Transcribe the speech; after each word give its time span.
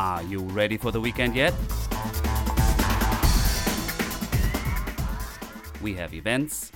Are 0.00 0.22
you 0.22 0.38
ready 0.38 0.76
for 0.76 0.92
the 0.92 1.00
weekend 1.00 1.34
yet? 1.34 1.52
We 5.82 5.92
have 5.94 6.14
events, 6.14 6.70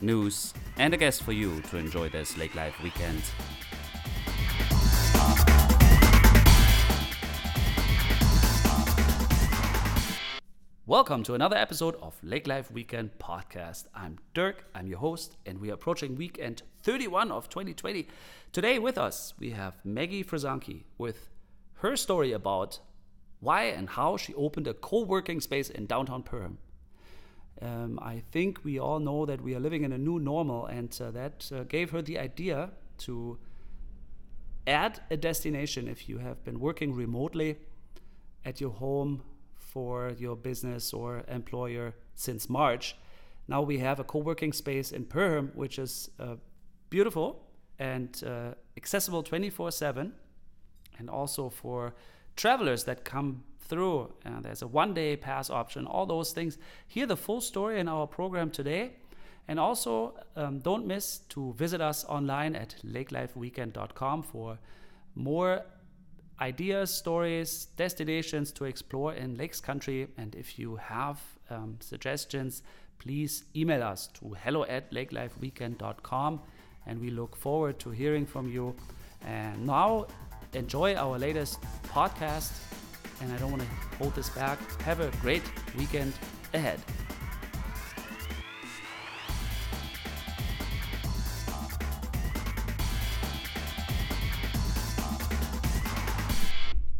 news, 0.00 0.54
and 0.76 0.94
a 0.94 0.96
guest 0.96 1.24
for 1.24 1.32
you 1.32 1.62
to 1.62 1.78
enjoy 1.78 2.10
this 2.10 2.38
Lake 2.38 2.54
Life 2.54 2.80
weekend. 2.80 3.22
Welcome 10.86 11.24
to 11.24 11.34
another 11.34 11.56
episode 11.56 11.96
of 12.00 12.22
Lake 12.22 12.46
Life 12.46 12.70
Weekend 12.70 13.10
Podcast. 13.18 13.86
I'm 13.96 14.18
Dirk, 14.32 14.66
I'm 14.76 14.86
your 14.86 14.98
host, 14.98 15.36
and 15.44 15.60
we 15.60 15.70
are 15.70 15.74
approaching 15.74 16.14
weekend 16.14 16.62
31 16.84 17.32
of 17.32 17.48
2020. 17.48 18.06
Today 18.52 18.78
with 18.78 18.96
us, 18.96 19.34
we 19.40 19.50
have 19.50 19.84
Maggie 19.84 20.22
Frizanki 20.22 20.84
with 20.98 21.29
her 21.80 21.96
story 21.96 22.32
about 22.32 22.78
why 23.40 23.64
and 23.64 23.88
how 23.88 24.16
she 24.16 24.34
opened 24.34 24.66
a 24.68 24.74
co 24.74 25.02
working 25.02 25.40
space 25.40 25.70
in 25.70 25.86
downtown 25.86 26.22
Perham. 26.22 26.56
Um, 27.62 27.98
I 28.00 28.22
think 28.32 28.64
we 28.64 28.78
all 28.78 29.00
know 29.00 29.26
that 29.26 29.40
we 29.40 29.54
are 29.54 29.60
living 29.60 29.84
in 29.84 29.92
a 29.92 29.98
new 29.98 30.18
normal, 30.18 30.66
and 30.66 30.96
uh, 31.00 31.10
that 31.10 31.50
uh, 31.54 31.64
gave 31.64 31.90
her 31.90 32.02
the 32.02 32.18
idea 32.18 32.70
to 32.98 33.38
add 34.66 35.00
a 35.10 35.16
destination 35.16 35.88
if 35.88 36.08
you 36.08 36.18
have 36.18 36.44
been 36.44 36.60
working 36.60 36.94
remotely 36.94 37.58
at 38.44 38.60
your 38.60 38.70
home 38.70 39.22
for 39.56 40.12
your 40.18 40.36
business 40.36 40.92
or 40.92 41.22
employer 41.28 41.94
since 42.14 42.48
March. 42.48 42.96
Now 43.48 43.62
we 43.62 43.78
have 43.78 44.00
a 44.00 44.04
co 44.04 44.18
working 44.18 44.52
space 44.52 44.92
in 44.92 45.04
Perham, 45.04 45.54
which 45.54 45.78
is 45.78 46.10
uh, 46.18 46.36
beautiful 46.90 47.42
and 47.78 48.22
uh, 48.24 48.54
accessible 48.76 49.22
24 49.22 49.70
7, 49.70 50.12
and 51.00 51.10
also 51.10 51.48
for 51.48 51.94
travelers 52.36 52.84
that 52.84 53.04
come 53.04 53.42
through. 53.58 54.12
Uh, 54.24 54.40
there's 54.40 54.62
a 54.62 54.66
one 54.66 54.94
day 54.94 55.16
pass 55.16 55.50
option, 55.50 55.86
all 55.86 56.06
those 56.06 56.32
things. 56.32 56.58
Hear 56.86 57.06
the 57.06 57.16
full 57.16 57.40
story 57.40 57.80
in 57.80 57.88
our 57.88 58.06
program 58.06 58.50
today. 58.50 58.92
And 59.48 59.58
also, 59.58 60.14
um, 60.36 60.60
don't 60.60 60.86
miss 60.86 61.18
to 61.30 61.54
visit 61.54 61.80
us 61.80 62.04
online 62.04 62.54
at 62.54 62.76
lakelifeweekend.com 62.86 64.22
for 64.22 64.58
more 65.16 65.62
ideas, 66.40 66.94
stories, 66.94 67.66
destinations 67.76 68.52
to 68.52 68.64
explore 68.64 69.14
in 69.14 69.36
Lakes 69.36 69.60
Country. 69.60 70.06
And 70.16 70.36
if 70.36 70.58
you 70.58 70.76
have 70.76 71.20
um, 71.48 71.78
suggestions, 71.80 72.62
please 72.98 73.44
email 73.56 73.82
us 73.82 74.08
to 74.20 74.36
hello 74.44 74.64
at 74.64 74.92
lakelifeweekend.com. 74.92 76.40
And 76.86 77.00
we 77.00 77.10
look 77.10 77.34
forward 77.34 77.78
to 77.80 77.90
hearing 77.90 78.26
from 78.26 78.48
you. 78.48 78.76
And 79.26 79.66
now, 79.66 80.06
enjoy 80.54 80.94
our 80.94 81.18
latest 81.18 81.60
podcast. 81.88 82.52
And 83.20 83.32
I 83.32 83.36
don't 83.36 83.50
want 83.50 83.62
to 83.62 83.68
hold 83.98 84.14
this 84.14 84.30
back. 84.30 84.58
Have 84.82 85.00
a 85.00 85.10
great 85.20 85.42
weekend 85.76 86.14
ahead. 86.54 86.80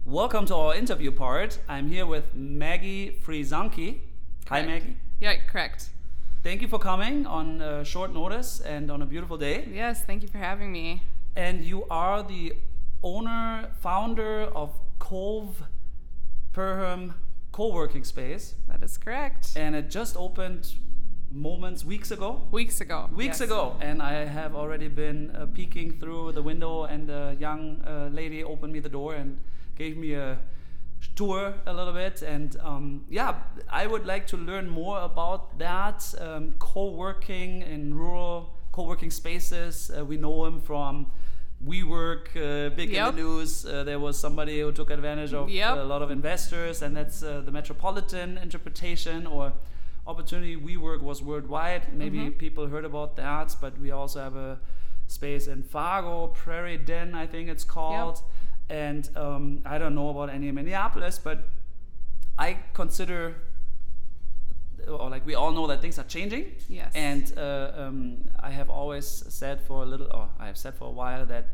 Welcome 0.05 0.45
to 0.47 0.55
our 0.57 0.75
interview 0.75 1.13
part. 1.13 1.59
I'm 1.69 1.89
here 1.89 2.05
with 2.05 2.35
Maggie 2.35 3.17
Frizanki. 3.25 4.01
Hi, 4.49 4.63
Maggie. 4.63 4.97
Yeah, 5.21 5.37
correct. 5.47 5.91
Thank 6.43 6.63
you 6.63 6.69
for 6.69 6.79
coming 6.79 7.27
on 7.27 7.63
uh, 7.63 7.85
short 7.85 8.13
notice 8.13 8.61
and 8.61 8.91
on 8.91 9.03
a 9.03 9.07
beautiful 9.07 9.37
day. 9.37 9.69
Yes, 9.73 10.03
thank 10.03 10.23
you 10.23 10.29
for 10.29 10.39
having 10.39 10.73
me. 10.73 11.03
And 11.37 11.63
you 11.65 11.87
are 11.89 12.23
the 12.23 12.55
owner, 13.03 13.71
founder 13.81 14.43
of 14.43 14.71
Cove 14.99 15.63
Perham 16.53 17.15
co-working 17.53 18.05
space, 18.05 18.55
That 18.69 18.83
is 18.83 18.97
correct. 18.97 19.53
and 19.57 19.75
it 19.75 19.91
just 19.91 20.17
opened 20.17 20.75
moments, 21.33 21.85
weeks 21.85 22.11
ago. 22.11 22.43
Weeks 22.51 22.81
ago. 22.81 23.09
Weeks 23.13 23.41
yes. 23.41 23.49
ago, 23.49 23.77
and 23.81 24.03
I 24.03 24.25
have 24.25 24.55
already 24.55 24.89
been 24.89 25.31
uh, 25.31 25.47
peeking 25.47 25.99
through 25.99 26.33
the 26.33 26.43
window, 26.43 26.85
and 26.85 27.09
a 27.11 27.37
young 27.39 27.83
uh, 27.87 28.09
lady 28.13 28.43
opened 28.43 28.73
me 28.73 28.81
the 28.81 28.89
door 28.89 29.15
and 29.15 29.39
gave 29.77 29.97
me 29.97 30.15
a 30.15 30.39
tour 31.17 31.55
a 31.67 31.73
little 31.73 31.93
bit. 31.93 32.23
And 32.23 32.57
um, 32.61 33.05
yeah, 33.09 33.35
I 33.69 33.87
would 33.87 34.07
like 34.07 34.27
to 34.29 34.37
learn 34.37 34.69
more 34.69 35.01
about 35.01 35.59
that 35.59 36.15
um, 36.21 36.55
co-working 36.59 37.63
in 37.63 37.95
rural 37.95 38.55
co-working 38.73 39.11
spaces. 39.11 39.91
Uh, 39.97 40.05
we 40.05 40.17
know 40.17 40.45
him 40.45 40.61
from 40.61 41.07
WeWork, 41.67 42.29
uh, 42.37 42.71
big 42.75 42.91
Yep. 42.91 43.11
in 43.11 43.17
the 43.17 43.23
news. 43.23 43.67
Uh, 43.67 43.85
there 43.85 43.99
was 43.99 44.19
somebody 44.19 44.61
who 44.61 44.73
took 44.73 44.91
advantage 44.91 45.35
of 45.35 45.51
Yep. 45.51 45.77
a 45.79 45.83
lot 45.85 46.01
of 46.03 46.11
investors, 46.11 46.81
and 46.83 46.97
that's 46.97 47.23
uh, 47.23 47.43
the 47.45 47.51
metropolitan 47.53 48.39
interpretation 48.39 49.27
or 49.27 49.53
opportunity. 50.07 50.57
WeWork 50.57 51.03
was 51.03 51.23
worldwide. 51.23 51.93
Maybe 51.93 52.19
Mhm. 52.19 52.39
people 52.39 52.69
heard 52.69 52.85
about 52.87 53.17
that, 53.17 53.57
but 53.61 53.79
we 53.79 53.91
also 53.91 54.21
have 54.21 54.37
a 54.37 54.59
space 55.07 55.47
in 55.47 55.63
Fargo, 55.63 56.29
Prairie 56.29 56.79
Den, 56.79 57.15
I 57.15 57.27
think 57.27 57.49
it's 57.51 57.65
called. 57.65 58.23
And 58.71 59.11
um, 59.17 59.61
I 59.67 59.77
don't 59.79 59.95
know 59.95 60.09
about 60.09 60.31
any 60.31 60.49
in 60.49 60.55
Minneapolis, 60.55 61.19
but 61.19 61.49
I 62.39 62.59
consider, 62.73 63.35
or 64.89 65.11
like 65.11 65.27
we 65.27 65.35
all 65.35 65.53
know 65.53 65.67
that 65.67 65.81
things 65.81 65.99
are 65.99 66.05
changing. 66.05 66.53
Yes. 66.69 66.93
And 66.95 67.33
uh, 67.37 67.73
um, 67.77 68.29
I 68.39 68.51
have 68.51 68.71
always 68.71 69.07
said 69.07 69.61
for 69.61 69.83
a 69.83 69.87
little, 69.87 70.09
or 70.13 70.29
I 70.39 70.47
have 70.47 70.57
said 70.57 70.75
for 70.75 70.89
a 70.89 70.91
while 70.91 71.27
that 71.27 71.47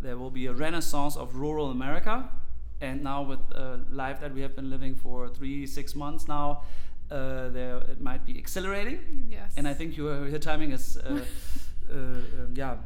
there 0.00 0.16
will 0.16 0.30
be 0.30 0.46
a 0.46 0.52
renaissance 0.52 1.16
of 1.16 1.36
rural 1.36 1.70
America. 1.70 2.28
And 2.80 3.02
now 3.02 3.22
with 3.22 3.40
uh, 3.54 3.78
life 3.90 4.20
that 4.20 4.34
we 4.34 4.42
have 4.42 4.54
been 4.54 4.68
living 4.68 4.94
for 4.94 5.28
three, 5.28 5.66
six 5.66 5.94
months 5.94 6.28
now, 6.28 6.62
uh, 7.10 7.48
there 7.48 7.78
it 7.78 8.00
might 8.00 8.26
be 8.26 8.38
accelerating. 8.38 9.28
Yes. 9.30 9.52
And 9.56 9.68
I 9.68 9.74
think 9.74 9.96
your 9.96 10.28
your 10.28 10.38
timing 10.38 10.72
is, 10.72 10.96
uh, 10.96 11.20
uh, 11.90 11.94
um, 11.94 12.52
yeah, 12.54 12.76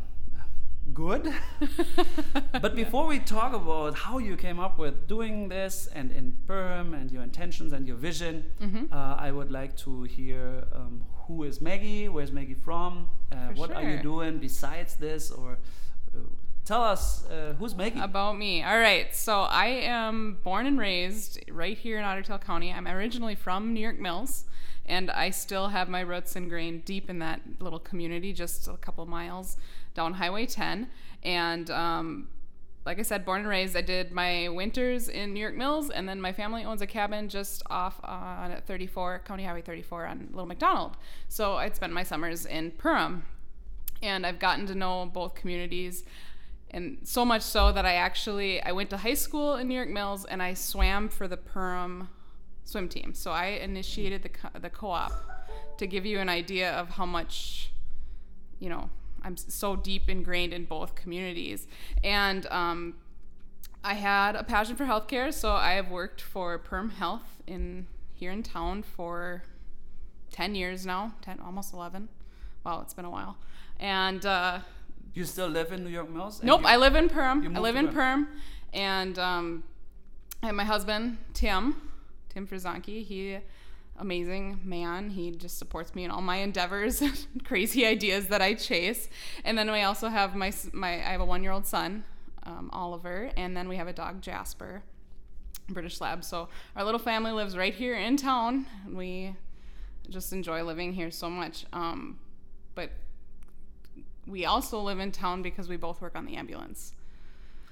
good. 0.95 1.33
but 2.63 2.75
before 2.75 3.07
we 3.07 3.19
talk 3.19 3.53
about 3.53 3.95
how 3.95 4.19
you 4.19 4.37
came 4.37 4.59
up 4.61 4.79
with 4.79 5.07
doing 5.07 5.49
this 5.49 5.89
and 5.95 6.11
in 6.13 6.37
Perham 6.47 6.95
and 6.95 7.11
your 7.11 7.23
intentions 7.23 7.73
and 7.73 7.87
your 7.87 7.97
vision, 7.97 8.45
Mhm. 8.61 8.93
uh, 8.93 9.17
I 9.19 9.31
would 9.31 9.51
like 9.51 9.77
to 9.79 10.03
hear 10.05 10.67
um, 10.73 11.05
who 11.27 11.45
is 11.45 11.61
Maggie, 11.61 12.09
where's 12.09 12.33
Maggie 12.33 12.55
from, 12.55 13.11
uh, 13.33 13.49
what 13.55 13.71
are 13.73 13.83
you 13.83 14.03
doing 14.03 14.39
besides 14.39 14.95
this, 14.97 15.31
or 15.31 15.59
uh, 16.15 16.19
tell 16.65 16.83
us 16.83 17.27
uh, 17.27 17.55
who's 17.59 17.75
Maggie. 17.75 18.01
About 18.01 18.39
me. 18.39 18.63
All 18.63 18.79
right. 18.79 19.15
So 19.15 19.43
I 19.43 19.67
am 19.67 20.39
born 20.43 20.67
and 20.67 20.79
raised 20.79 21.39
right 21.51 21.77
here 21.77 21.99
in 21.99 22.05
Otter 22.05 22.23
Tail 22.23 22.39
County. 22.39 22.73
I'm 22.73 22.87
originally 22.89 23.35
from 23.35 23.75
New 23.75 23.81
York 23.81 23.99
Mills, 23.99 24.45
and 24.87 25.11
I 25.11 25.29
still 25.31 25.69
have 25.69 25.89
my 25.91 26.01
roots 26.01 26.35
ingrained 26.35 26.85
deep 26.87 27.11
in 27.11 27.19
that 27.19 27.43
little 27.61 27.79
community, 27.79 28.33
just 28.33 28.67
a 28.69 28.77
couple 28.79 29.05
miles 29.05 29.57
down 29.99 30.15
Highway 30.15 30.47
10. 30.47 30.89
And 31.25 31.69
um, 31.71 32.29
like 32.87 33.01
I 33.01 33.03
said, 33.03 33.25
born 33.25 33.41
and 33.41 33.49
raised, 33.49 33.77
I 33.77 33.81
did 33.81 34.13
my 34.13 34.49
winters 34.49 35.09
in 35.09 35.35
New 35.35 35.41
York 35.41 35.57
Mills, 35.57 35.91
and 35.91 36.09
then 36.09 36.21
my 36.21 36.33
family 36.33 36.65
owns 36.65 36.81
a 36.81 36.87
cabin 36.87 37.29
just 37.29 37.65
off 37.69 38.01
on 38.05 38.53
at 38.53 38.65
34, 38.65 39.23
County 39.27 39.45
Highway 39.45 39.61
34 39.61 40.07
on 40.07 40.29
Little 40.31 40.47
McDonald. 40.47 40.97
So 41.29 41.57
I'd 41.57 41.75
spent 41.75 41.93
my 41.93 42.05
summers 42.05 42.47
in 42.47 42.71
Perham, 42.71 43.23
and 44.01 44.25
I've 44.25 44.39
gotten 44.39 44.67
to 44.69 44.77
know 44.77 45.11
both 45.13 45.35
communities 45.35 46.05
and 46.71 46.99
so 47.03 47.25
much 47.25 47.43
so 47.43 47.73
that 47.73 47.87
I 47.87 47.95
actually 47.95 48.63
I 48.63 48.73
went 48.73 48.91
to 48.91 48.99
high 48.99 49.15
school 49.15 49.57
in 49.57 49.69
New 49.69 49.75
York 49.75 49.89
Mills 49.89 50.27
and 50.27 50.43
I 50.43 50.53
swam 50.53 51.09
for 51.09 51.27
the 51.27 51.39
Perham 51.39 52.09
swim 52.65 52.91
team. 52.91 53.15
So 53.15 53.31
I 53.31 53.47
initiated 53.47 54.23
the 54.23 54.29
co- 54.29 54.59
the 54.61 54.69
co-op 54.69 55.13
to 55.79 55.87
give 55.87 56.05
you 56.05 56.19
an 56.19 56.29
idea 56.29 56.71
of 56.73 56.91
how 56.91 57.07
much 57.07 57.71
you 58.59 58.69
know 58.69 58.91
I'm 59.29 59.37
so 59.37 59.77
deep 59.77 60.09
ingrained 60.09 60.53
in 60.53 60.65
both 60.65 60.95
communities 60.95 61.67
and 62.03 62.47
um, 62.47 62.95
I 63.85 63.95
had 63.95 64.35
a 64.37 64.43
passion 64.43 64.75
for 64.75 64.85
healthcare, 64.85 65.33
so 65.33 65.53
I 65.53 65.73
have 65.73 65.91
worked 65.91 66.21
for 66.21 66.59
Perham 66.59 66.91
Health 66.91 67.43
in 67.47 67.87
here 68.13 68.33
in 68.33 68.43
town 68.43 68.83
for 68.83 69.45
10 70.33 70.55
years 70.55 70.85
now, 70.85 71.15
10 71.23 71.41
almost 71.41 71.73
11. 71.73 72.09
Wow, 72.65 72.81
it's 72.83 72.95
been 72.95 73.05
a 73.05 73.11
while. 73.11 73.37
And 73.79 74.27
uh, 74.27 74.61
you 75.15 75.25
still 75.25 75.47
live 75.47 75.73
in 75.73 75.85
New 75.85 75.91
York 75.91 76.11
Mills? 76.11 76.43
Nope, 76.43 76.63
I 76.65 76.77
live 76.77 76.97
in 76.97 77.09
Perham. 77.09 77.57
I 77.57 77.61
live 77.61 77.77
in 77.77 77.89
Perham. 77.89 77.95
Perham, 77.95 78.27
and 78.73 79.19
um, 79.19 79.65
I 80.43 80.47
have 80.47 80.55
my 80.55 80.65
husband 80.65 81.19
Tim, 81.33 81.77
Tim 82.31 82.47
Frizanki. 82.47 83.05
He, 83.05 83.39
amazing 83.99 84.61
man. 84.65 85.11
He 85.11 85.31
just 85.31 85.59
supports 85.59 85.95
me 85.95 86.05
in 86.05 86.11
all 86.11 86.23
my 86.23 86.37
endeavors, 86.37 87.03
crazy 87.45 87.87
ideas 87.87 88.29
that 88.29 88.41
I 88.41 88.55
chase. 88.55 89.09
And 89.45 89.57
then 89.59 89.71
we 89.71 89.83
also 89.83 90.09
have 90.09 90.35
my 90.35 90.53
my. 90.73 90.95
I 90.95 91.13
have 91.13 91.21
a 91.21 91.25
one 91.25 91.43
year 91.43 91.53
old 91.53 91.67
son, 91.67 92.05
um, 92.45 92.71
Oliver, 92.73 93.31
and 93.37 93.57
then 93.57 93.69
we 93.69 93.77
have 93.77 93.89
a 93.89 93.93
dog 93.93 94.23
Jasper, 94.23 94.83
British 95.69 96.01
Lab. 96.01 96.25
So 96.25 96.49
our 96.77 96.85
little 96.85 97.01
family 97.01 97.33
lives 97.33 97.57
right 97.57 97.75
here 97.75 97.95
in 97.95 98.17
town. 98.17 98.67
and 98.87 98.97
We 98.97 99.35
just 100.09 100.33
enjoy 100.33 100.63
living 100.63 100.93
here 100.93 101.11
so 101.11 101.29
much. 101.29 101.67
Um, 101.73 102.19
but 102.75 102.91
we 104.27 104.47
also 104.47 104.81
live 104.81 104.99
in 104.99 105.13
town 105.13 105.43
because 105.43 105.69
we 105.69 105.77
both 105.77 106.01
work 106.01 106.17
on 106.17 106.25
the 106.27 106.37
ambulance. 106.37 106.93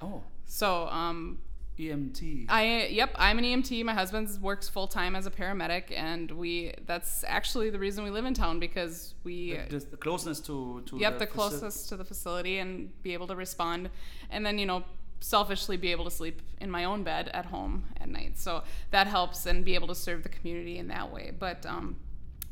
Oh, 0.01 0.21
So 0.45 0.87
um, 0.87 1.39
EMT. 1.79 2.45
I 2.49 2.87
yep, 2.87 3.11
I'm 3.15 3.37
an 3.37 3.45
EMT. 3.45 3.85
My 3.85 3.93
husband 3.93 4.29
works 4.41 4.67
full 4.67 4.87
time 4.87 5.15
as 5.15 5.27
a 5.27 5.31
paramedic, 5.31 5.91
and 5.95 6.31
we 6.31 6.73
that's 6.85 7.23
actually 7.27 7.69
the 7.69 7.79
reason 7.79 8.03
we 8.03 8.09
live 8.09 8.25
in 8.25 8.33
town 8.33 8.59
because 8.59 9.13
we 9.23 9.59
the, 9.69 9.79
the 9.79 9.97
closeness 9.97 10.39
to 10.41 10.81
to 10.87 10.97
yep 10.97 11.19
the, 11.19 11.27
closest 11.27 11.89
to 11.89 11.97
the 11.97 12.03
facility 12.03 12.57
and 12.57 12.91
be 13.03 13.13
able 13.13 13.27
to 13.27 13.35
respond, 13.35 13.89
and 14.31 14.45
then 14.45 14.57
you 14.57 14.65
know 14.65 14.83
selfishly 15.19 15.77
be 15.77 15.91
able 15.91 16.05
to 16.05 16.11
sleep 16.11 16.41
in 16.61 16.69
my 16.69 16.83
own 16.83 17.03
bed 17.03 17.29
at 17.33 17.45
home 17.45 17.83
at 17.99 18.09
night. 18.09 18.37
So 18.37 18.63
that 18.91 19.07
helps 19.07 19.45
and 19.45 19.63
be 19.63 19.75
able 19.75 19.87
to 19.87 19.95
serve 19.95 20.23
the 20.23 20.29
community 20.29 20.77
in 20.77 20.87
that 20.87 21.11
way. 21.11 21.31
But 21.37 21.65
um, 21.65 21.97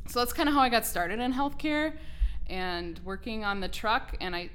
so 0.07 0.19
that's 0.19 0.33
kind 0.33 0.49
of 0.49 0.55
how 0.55 0.61
I 0.61 0.69
got 0.69 0.85
started 0.85 1.19
in 1.19 1.33
healthcare 1.33 1.97
and 2.47 2.99
working 3.03 3.43
on 3.43 3.59
the 3.59 3.67
truck, 3.67 4.15
and 4.21 4.35
I 4.35 4.51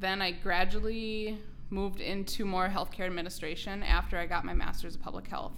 then 0.00 0.20
I 0.22 0.32
gradually 0.32 1.38
moved 1.70 2.00
into 2.00 2.44
more 2.44 2.68
healthcare 2.68 3.06
administration 3.06 3.82
after 3.82 4.16
I 4.18 4.26
got 4.26 4.44
my 4.44 4.54
master's 4.54 4.94
of 4.94 5.02
public 5.02 5.26
health 5.28 5.52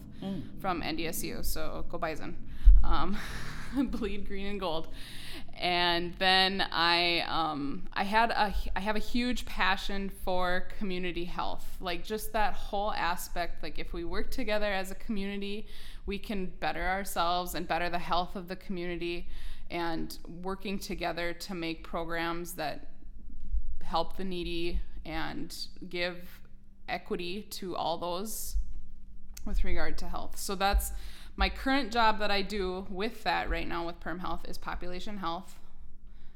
from 0.61 0.83
NDSU. 0.83 1.45
So 1.45 1.85
go 1.89 1.99
Bison, 1.99 2.37
um, 2.85 3.17
bleed 3.77 4.27
green 4.27 4.47
and 4.47 4.61
gold. 4.61 4.89
And 5.59 6.15
then 6.19 6.63
I 6.73 7.21
um, 7.29 7.87
I 7.93 8.05
had 8.05 8.31
a 8.31 8.55
I 8.75 8.81
have 8.81 8.97
a 8.97 9.01
huge 9.01 9.45
passion 9.47 10.11
for 10.25 10.69
community 10.79 11.25
health, 11.25 11.65
like 11.81 12.05
just 12.05 12.33
that 12.33 12.55
whole 12.55 12.93
aspect. 12.93 13.63
Like 13.63 13.79
if 13.79 13.93
we 13.93 14.05
work 14.05 14.31
together 14.31 14.73
as 14.73 14.91
a 14.91 14.95
community, 14.95 15.67
we 16.07 16.19
can 16.19 16.47
better 16.47 16.83
ourselves 16.83 17.55
and 17.55 17.69
better 17.69 17.91
the 17.91 17.99
health 17.99 18.37
of 18.37 18.49
the 18.49 18.57
community. 18.57 19.29
And 19.71 20.19
working 20.43 20.81
together 20.81 21.33
to 21.33 21.55
make 21.55 21.85
programs 21.85 22.55
that 22.55 22.89
help 23.83 24.17
the 24.17 24.25
needy 24.25 24.81
and 25.05 25.55
give 25.89 26.41
equity 26.89 27.43
to 27.51 27.77
all 27.77 27.99
those 27.99 28.57
with 29.47 29.65
regard 29.65 29.97
to 29.99 30.09
health. 30.09 30.39
So 30.39 30.55
that's 30.55 30.93
my 31.37 31.49
current 31.49 31.93
job 31.93 32.19
that 32.19 32.31
I 32.31 32.43
do 32.43 32.87
with 32.91 33.23
that 33.25 33.49
right 33.49 33.67
now 33.67 33.87
with 33.87 34.01
Perham 34.01 34.21
Health 34.21 34.45
is 34.49 34.59
population 34.59 35.19
health. 35.19 35.57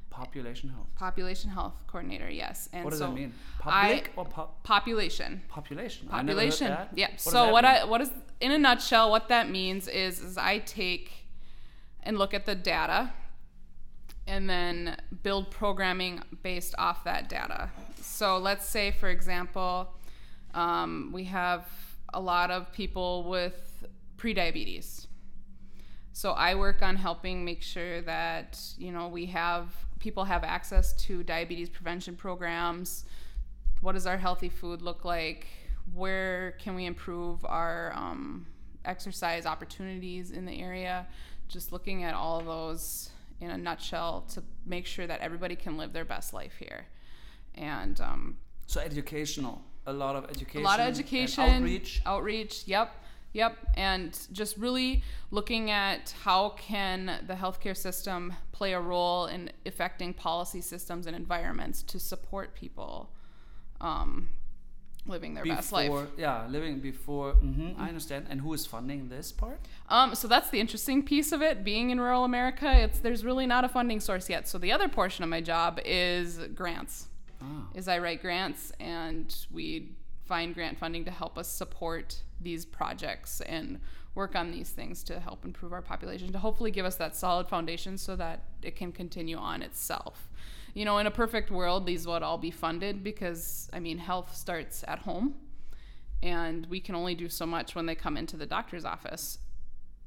population 0.09 0.69
health. 0.69 0.87
Population 0.95 1.49
health 1.49 1.75
coordinator, 1.87 2.29
yes. 2.29 2.69
And 2.71 2.83
What 2.85 2.91
does 2.91 2.99
so 2.99 3.07
that 3.07 3.13
mean? 3.13 3.33
I- 3.65 3.81
Public 3.89 4.11
or 4.15 4.25
pop- 4.25 4.63
population. 4.63 5.41
population? 5.49 6.07
I 6.09 6.19
Population. 6.21 6.75
Yeah. 6.95 7.11
What 7.11 7.19
so 7.21 7.51
what 7.51 7.63
mean? 7.65 7.73
I 7.73 7.83
what 7.85 8.01
is 8.01 8.11
in 8.39 8.51
a 8.51 8.57
nutshell 8.57 9.11
what 9.11 9.27
that 9.27 9.49
means 9.49 9.87
is 9.87 10.21
is 10.21 10.37
I 10.37 10.59
take 10.59 11.11
and 12.01 12.17
look 12.17 12.33
at 12.33 12.45
the 12.45 12.55
data 12.55 13.11
and 14.27 14.49
then 14.49 14.97
build 15.23 15.51
programming 15.51 16.21
based 16.43 16.75
off 16.77 17.03
that 17.03 17.29
data. 17.29 17.69
So 18.01 18.37
let's 18.37 18.65
say 18.65 18.91
for 18.91 19.09
example, 19.09 19.93
um, 20.53 21.11
we 21.13 21.25
have 21.25 21.67
a 22.13 22.19
lot 22.19 22.49
of 22.49 22.71
people 22.71 23.29
with 23.29 23.85
prediabetes. 24.17 25.07
So 26.13 26.31
I 26.31 26.55
work 26.55 26.81
on 26.81 26.95
helping 26.95 27.43
make 27.43 27.61
sure 27.61 28.01
that 28.03 28.59
you 28.77 28.91
know 28.91 29.09
we 29.09 29.25
have 29.27 29.75
people 29.99 30.23
have 30.23 30.43
access 30.43 30.93
to 30.93 31.23
diabetes 31.23 31.69
prevention 31.69 32.15
programs. 32.15 33.05
What 33.81 33.93
does 33.93 34.07
our 34.07 34.17
healthy 34.17 34.49
food 34.49 34.81
look 34.81 35.03
like? 35.03 35.47
Where 35.93 36.51
can 36.53 36.73
we 36.73 36.85
improve 36.85 37.45
our 37.45 37.91
um, 37.95 38.47
exercise 38.85 39.45
opportunities 39.45 40.31
in 40.31 40.45
the 40.45 40.61
area? 40.61 41.05
Just 41.47 41.71
looking 41.71 42.03
at 42.03 42.13
all 42.13 42.41
those 42.41 43.09
in 43.41 43.51
a 43.51 43.57
nutshell 43.57 44.25
to 44.33 44.43
make 44.65 44.85
sure 44.85 45.07
that 45.07 45.19
everybody 45.21 45.55
can 45.55 45.77
live 45.77 45.93
their 45.93 46.05
best 46.05 46.33
life 46.33 46.53
here. 46.59 46.85
And 47.55 47.99
um, 48.01 48.37
So 48.67 48.79
educational, 48.81 49.61
a 49.85 49.93
lot 49.93 50.15
of 50.15 50.25
education. 50.25 50.61
a 50.61 50.63
lot 50.63 50.79
of 50.79 50.87
education 50.87 51.43
outreach. 51.43 52.01
outreach 52.05 52.63
yep 52.65 52.91
yep 53.33 53.57
and 53.75 54.17
just 54.31 54.57
really 54.57 55.03
looking 55.29 55.69
at 55.69 56.13
how 56.23 56.49
can 56.57 57.19
the 57.27 57.33
healthcare 57.35 57.77
system 57.77 58.33
play 58.51 58.73
a 58.73 58.79
role 58.79 59.27
in 59.27 59.51
affecting 59.65 60.13
policy 60.13 60.61
systems 60.61 61.05
and 61.05 61.15
environments 61.15 61.83
to 61.83 61.99
support 61.99 62.55
people 62.55 63.11
um, 63.81 64.29
living 65.07 65.33
their 65.33 65.45
best 65.45 65.71
life 65.71 65.87
Before, 65.87 66.07
yeah, 66.17 66.47
living 66.47 66.79
before. 66.79 67.33
hmm 67.33 67.71
I 67.77 67.87
understand. 67.87 68.27
And 68.29 68.41
who 68.41 68.53
is 68.53 68.65
funding 68.65 69.09
this 69.09 69.31
part? 69.31 69.59
Um, 69.89 70.15
so 70.15 70.27
that's 70.27 70.49
the 70.49 70.59
interesting 70.59 71.03
piece 71.03 71.31
of 71.31 71.41
it. 71.41 71.63
Being 71.63 71.89
in 71.91 71.99
rural 71.99 72.23
America, 72.23 72.71
it's 72.83 72.99
there's 72.99 73.23
really 73.23 73.45
not 73.45 73.63
a 73.63 73.69
funding 73.69 73.99
source 73.99 74.29
yet. 74.29 74.47
So 74.47 74.57
the 74.57 74.71
other 74.71 74.87
portion 74.87 75.23
of 75.23 75.29
my 75.29 75.41
job 75.41 75.79
is 75.85 76.39
grants. 76.55 77.07
Ah. 77.41 77.67
Is 77.73 77.87
I 77.87 77.99
write 77.99 78.21
grants 78.21 78.71
and 78.79 79.35
we 79.51 79.91
find 80.25 80.55
grant 80.55 80.79
funding 80.79 81.05
to 81.05 81.11
help 81.11 81.37
us 81.37 81.47
support 81.47 82.21
these 82.41 82.65
projects 82.65 83.41
and 83.41 83.79
work 84.15 84.35
on 84.35 84.49
these 84.51 84.69
things 84.69 85.03
to 85.03 85.19
help 85.19 85.43
improve 85.45 85.73
our 85.73 85.81
population 85.81 86.31
to 86.31 86.39
hopefully 86.39 86.71
give 86.71 86.85
us 86.85 86.95
that 86.95 87.15
solid 87.15 87.47
foundation 87.47 87.97
so 87.97 88.15
that 88.15 88.45
it 88.63 88.75
can 88.75 88.91
continue 88.91 89.37
on 89.37 89.61
itself. 89.61 90.29
You 90.75 90.85
know, 90.85 90.99
in 90.99 91.07
a 91.07 91.11
perfect 91.11 91.49
world, 91.49 91.87
these 91.87 92.05
would 92.05 92.21
all 92.21 92.37
be 92.37 92.51
funded 92.51 93.03
because 93.03 93.69
I 93.73 93.79
mean, 93.79 93.97
health 93.97 94.35
starts 94.35 94.83
at 94.87 94.99
home 94.99 95.33
and 96.21 96.65
we 96.67 96.79
can 96.79 96.95
only 96.95 97.15
do 97.15 97.29
so 97.29 97.45
much 97.45 97.75
when 97.75 97.85
they 97.85 97.95
come 97.95 98.17
into 98.17 98.35
the 98.35 98.45
doctor's 98.45 98.85
office. 98.85 99.39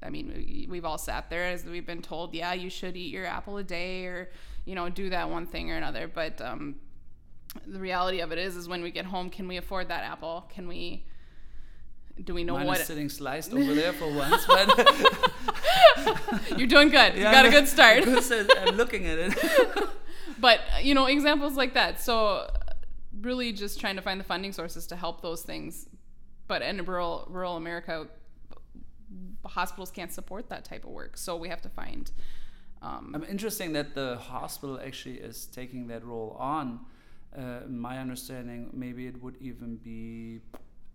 I 0.02 0.10
mean, 0.10 0.28
we, 0.28 0.66
we've 0.70 0.84
all 0.84 0.98
sat 0.98 1.30
there 1.30 1.46
as 1.46 1.64
we've 1.64 1.86
been 1.86 2.02
told, 2.02 2.34
yeah, 2.34 2.52
you 2.52 2.70
should 2.70 2.96
eat 2.96 3.12
your 3.12 3.26
apple 3.26 3.56
a 3.56 3.64
day 3.64 4.04
or, 4.04 4.30
you 4.64 4.74
know, 4.74 4.88
do 4.88 5.10
that 5.10 5.28
one 5.30 5.46
thing 5.46 5.70
or 5.70 5.76
another. 5.76 6.06
But 6.06 6.40
um, 6.40 6.76
the 7.66 7.80
reality 7.80 8.20
of 8.20 8.30
it 8.30 8.38
is, 8.38 8.54
is 8.54 8.68
when 8.68 8.82
we 8.82 8.90
get 8.90 9.06
home, 9.06 9.30
can 9.30 9.48
we 9.48 9.56
afford 9.56 9.88
that 9.88 10.04
apple? 10.04 10.46
Can 10.50 10.68
we, 10.68 11.06
do 12.22 12.34
we 12.34 12.44
know 12.44 12.54
Mine 12.54 12.66
what? 12.66 12.80
is 12.80 12.86
sitting 12.86 13.08
sliced 13.08 13.52
over 13.52 13.74
there 13.74 13.92
for 13.92 14.12
once, 14.12 14.44
but 14.46 14.68
You're 16.56 16.66
doing 16.68 16.90
good. 16.90 17.14
you 17.14 17.22
got 17.22 17.46
a 17.46 17.50
good 17.50 17.68
start. 17.68 18.00
because 18.04 18.30
I'm 18.30 18.76
looking 18.76 19.06
at 19.06 19.18
it. 19.18 19.88
But 20.40 20.61
you 20.82 20.94
know 20.94 21.06
examples 21.06 21.55
like 21.55 21.75
that. 21.75 22.00
So 22.00 22.50
really 23.20 23.52
just 23.52 23.81
trying 23.81 23.96
to 23.96 24.02
find 24.02 24.20
the 24.20 24.25
funding 24.25 24.52
sources 24.52 24.87
to 24.88 24.96
help 24.96 25.23
those 25.23 25.43
things. 25.43 25.88
But 26.46 26.62
in 26.62 26.85
rural 26.85 27.26
rural 27.29 27.56
america 27.56 28.08
hospitals 29.44 29.90
can't 29.90 30.12
support 30.12 30.49
that 30.49 30.64
type 30.64 30.85
of 30.85 30.90
work. 30.90 31.17
So 31.17 31.37
we 31.37 31.49
have 31.49 31.62
to 31.62 31.69
find 31.69 32.11
um, 32.82 33.12
I'm 33.14 33.25
interesting 33.25 33.73
that 33.73 33.94
the 33.94 34.17
hospital 34.17 34.81
actually 34.85 35.17
is 35.17 35.46
taking 35.46 35.88
that 35.88 36.05
role 36.05 36.37
on. 36.38 36.81
Uh, 37.37 37.61
my 37.69 37.99
understanding, 37.99 38.70
maybe 38.73 39.06
it 39.06 39.23
would 39.23 39.37
even 39.40 39.76
be, 39.76 40.40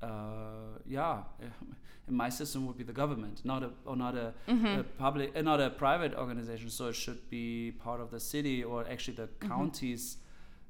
uh, 0.04 0.80
yeah, 0.86 1.24
in 2.08 2.16
my 2.24 2.30
system 2.30 2.60
would 2.68 2.78
be 2.78 2.84
the 2.84 2.98
government, 3.04 3.38
not 3.44 3.62
a 3.64 3.70
or 3.86 3.96
not 3.96 4.16
a, 4.16 4.34
a 4.80 4.84
public, 4.84 5.28
uh, 5.36 5.42
not 5.42 5.60
a 5.62 5.70
private 5.70 6.14
organization. 6.24 6.70
So 6.70 6.88
it 6.88 6.96
should 6.96 7.22
be 7.30 7.72
part 7.72 8.00
of 8.02 8.10
the 8.16 8.20
city 8.20 8.64
or 8.64 8.86
actually 8.94 9.18
the 9.24 9.30
county's 9.48 10.18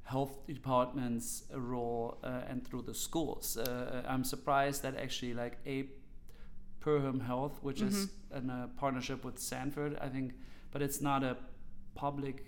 health 0.04 0.46
department's 0.48 1.44
role 1.56 2.18
uh, 2.24 2.50
and 2.50 2.66
through 2.68 2.84
the 2.84 2.94
schools. 2.94 3.58
Uh, 3.58 4.04
I'm 4.08 4.24
surprised 4.24 4.84
that 4.84 4.96
actually 4.98 5.34
like 5.34 5.58
a 5.66 5.86
Perham 6.82 7.22
Health, 7.22 7.60
which 7.62 7.82
is 7.82 8.10
in 8.36 8.50
a 8.50 8.70
partnership 8.78 9.24
with 9.24 9.40
Sanford, 9.40 9.98
I 10.02 10.10
think, 10.10 10.34
but 10.72 10.82
it's 10.82 11.02
not 11.02 11.24
a 11.24 11.38
public 11.96 12.46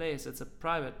place; 0.00 0.26
it's 0.30 0.40
a 0.40 0.46
private 0.46 0.94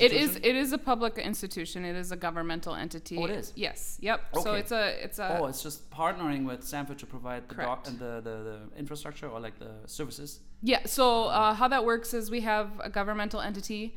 it 0.00 0.12
is 0.12 0.36
it 0.36 0.54
is 0.64 0.72
a 0.72 0.78
public 0.78 1.14
institution 1.18 1.84
it 1.84 1.96
is 1.96 2.12
a 2.12 2.16
governmental 2.26 2.74
entity 2.84 3.16
Oh, 3.18 3.24
it 3.24 3.32
is? 3.40 3.52
yes 3.56 3.98
yep 4.00 4.20
so 4.44 4.54
it's 4.54 4.70
a 4.70 4.84
it's 5.04 5.18
a 5.18 5.26
oh, 5.40 5.46
it's 5.46 5.62
just 5.62 5.90
partnering 5.90 6.46
with 6.46 6.62
Sanford 6.62 6.98
to 6.98 7.06
provide 7.06 7.48
the 7.48 7.54
doc 7.54 7.84
Correct. 7.84 7.88
and 7.88 7.98
the, 7.98 8.20
the, 8.28 8.36
the 8.48 8.78
infrastructure 8.78 9.28
or 9.28 9.40
like 9.40 9.58
the 9.58 9.72
services. 9.86 10.40
Yeah. 10.62 10.80
So 10.86 11.24
uh, 11.24 11.54
how 11.54 11.68
that 11.68 11.84
works 11.84 12.14
is 12.14 12.30
we 12.30 12.40
have 12.42 12.70
a 12.82 12.88
governmental 12.88 13.40
entity, 13.40 13.96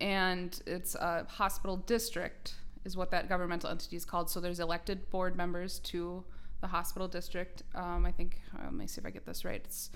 and 0.00 0.58
it's 0.66 0.94
a 0.94 1.26
hospital 1.28 1.76
district 1.76 2.54
is 2.84 2.96
what 2.96 3.10
that 3.10 3.28
governmental 3.28 3.70
entity 3.70 3.96
is 3.96 4.04
called. 4.04 4.30
So 4.30 4.40
there's 4.40 4.60
elected 4.60 5.10
board 5.10 5.36
members 5.36 5.78
to 5.80 6.24
the 6.60 6.68
hospital 6.68 7.08
district. 7.08 7.62
Um, 7.74 8.06
I 8.06 8.12
think 8.12 8.40
uh, 8.54 8.64
let 8.64 8.74
me 8.74 8.86
see 8.86 9.00
if 9.00 9.06
I 9.06 9.10
get 9.10 9.26
this 9.26 9.44
right. 9.44 9.60
It's 9.64 9.90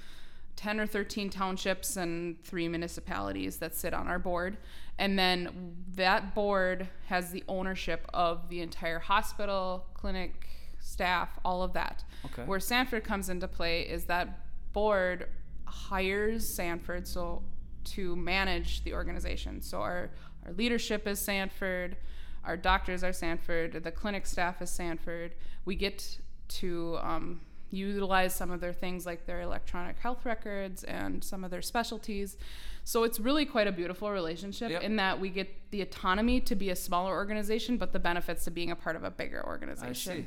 ten 0.60 0.78
or 0.78 0.86
thirteen 0.86 1.30
townships 1.30 1.96
and 1.96 2.38
three 2.44 2.68
municipalities 2.68 3.56
that 3.56 3.74
sit 3.74 3.94
on 3.94 4.06
our 4.08 4.18
board, 4.18 4.58
and 4.98 5.18
then 5.18 5.74
that 5.94 6.34
board 6.34 6.86
has 7.06 7.30
the 7.30 7.42
ownership 7.48 8.06
of 8.12 8.50
the 8.50 8.60
entire 8.60 8.98
hospital, 8.98 9.86
clinic, 9.94 10.48
staff, 10.78 11.30
all 11.46 11.62
of 11.62 11.72
that. 11.72 12.04
Okay. 12.26 12.44
Where 12.44 12.60
Sanford 12.60 13.04
comes 13.04 13.30
into 13.30 13.48
play 13.48 13.82
is 13.82 14.04
that 14.04 14.26
board 14.74 15.28
hires 15.64 16.54
Sanford 16.54 17.08
so 17.08 17.42
to 17.84 18.14
manage 18.14 18.84
the 18.84 18.92
organization. 18.92 19.62
So 19.62 19.80
our, 19.80 20.10
our 20.44 20.52
leadership 20.52 21.06
is 21.06 21.18
Sanford, 21.18 21.96
our 22.44 22.58
doctors 22.58 23.02
are 23.02 23.14
Sanford, 23.14 23.82
the 23.82 23.90
clinic 23.90 24.26
staff 24.26 24.60
is 24.60 24.70
Sanford. 24.70 25.34
We 25.64 25.74
get 25.74 26.18
to 26.48 26.98
um, 27.00 27.40
utilize 27.70 28.34
some 28.34 28.50
of 28.50 28.60
their 28.60 28.72
things 28.72 29.06
like 29.06 29.26
their 29.26 29.40
electronic 29.42 29.98
health 29.98 30.24
records 30.24 30.84
and 30.84 31.22
some 31.22 31.44
of 31.44 31.50
their 31.50 31.62
specialties. 31.62 32.36
So 32.84 33.04
it's 33.04 33.20
really 33.20 33.46
quite 33.46 33.66
a 33.66 33.72
beautiful 33.72 34.10
relationship 34.10 34.70
Yep. 34.70 34.82
in 34.82 34.96
that 34.96 35.20
we 35.20 35.28
get 35.28 35.48
the 35.70 35.82
autonomy 35.82 36.40
to 36.40 36.54
be 36.54 36.70
a 36.70 36.76
smaller 36.76 37.12
organization, 37.12 37.76
but 37.76 37.92
the 37.92 37.98
benefits 37.98 38.44
to 38.44 38.50
being 38.50 38.70
a 38.70 38.76
part 38.76 38.96
of 38.96 39.04
a 39.04 39.10
bigger 39.10 39.44
organization. 39.46 40.12
I 40.12 40.16
see. 40.16 40.26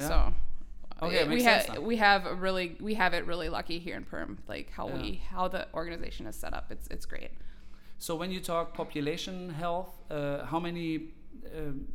Yeah. 0.00 0.08
So 0.08 0.34
Okay, 1.02 1.26
we 1.28 1.42
have 1.42 1.78
we 1.78 1.96
have 1.96 2.26
a 2.26 2.34
really 2.34 2.76
we 2.80 2.94
have 2.94 3.12
it 3.12 3.26
really 3.26 3.48
lucky 3.48 3.78
here 3.80 3.96
in 3.96 4.04
Perham, 4.04 4.38
like 4.46 4.70
how 4.70 4.88
Yeah. 4.88 4.96
we 5.02 5.22
how 5.30 5.48
the 5.48 5.66
organization 5.74 6.26
is 6.26 6.36
set 6.36 6.54
up. 6.54 6.70
It's 6.70 6.86
it's 6.88 7.06
great. 7.06 7.30
So 7.98 8.14
when 8.16 8.30
you 8.30 8.40
talk 8.40 8.74
population 8.74 9.50
health, 9.50 9.90
uh, 10.10 10.44
how 10.46 10.58
many, 10.58 11.10
um, 11.56 11.86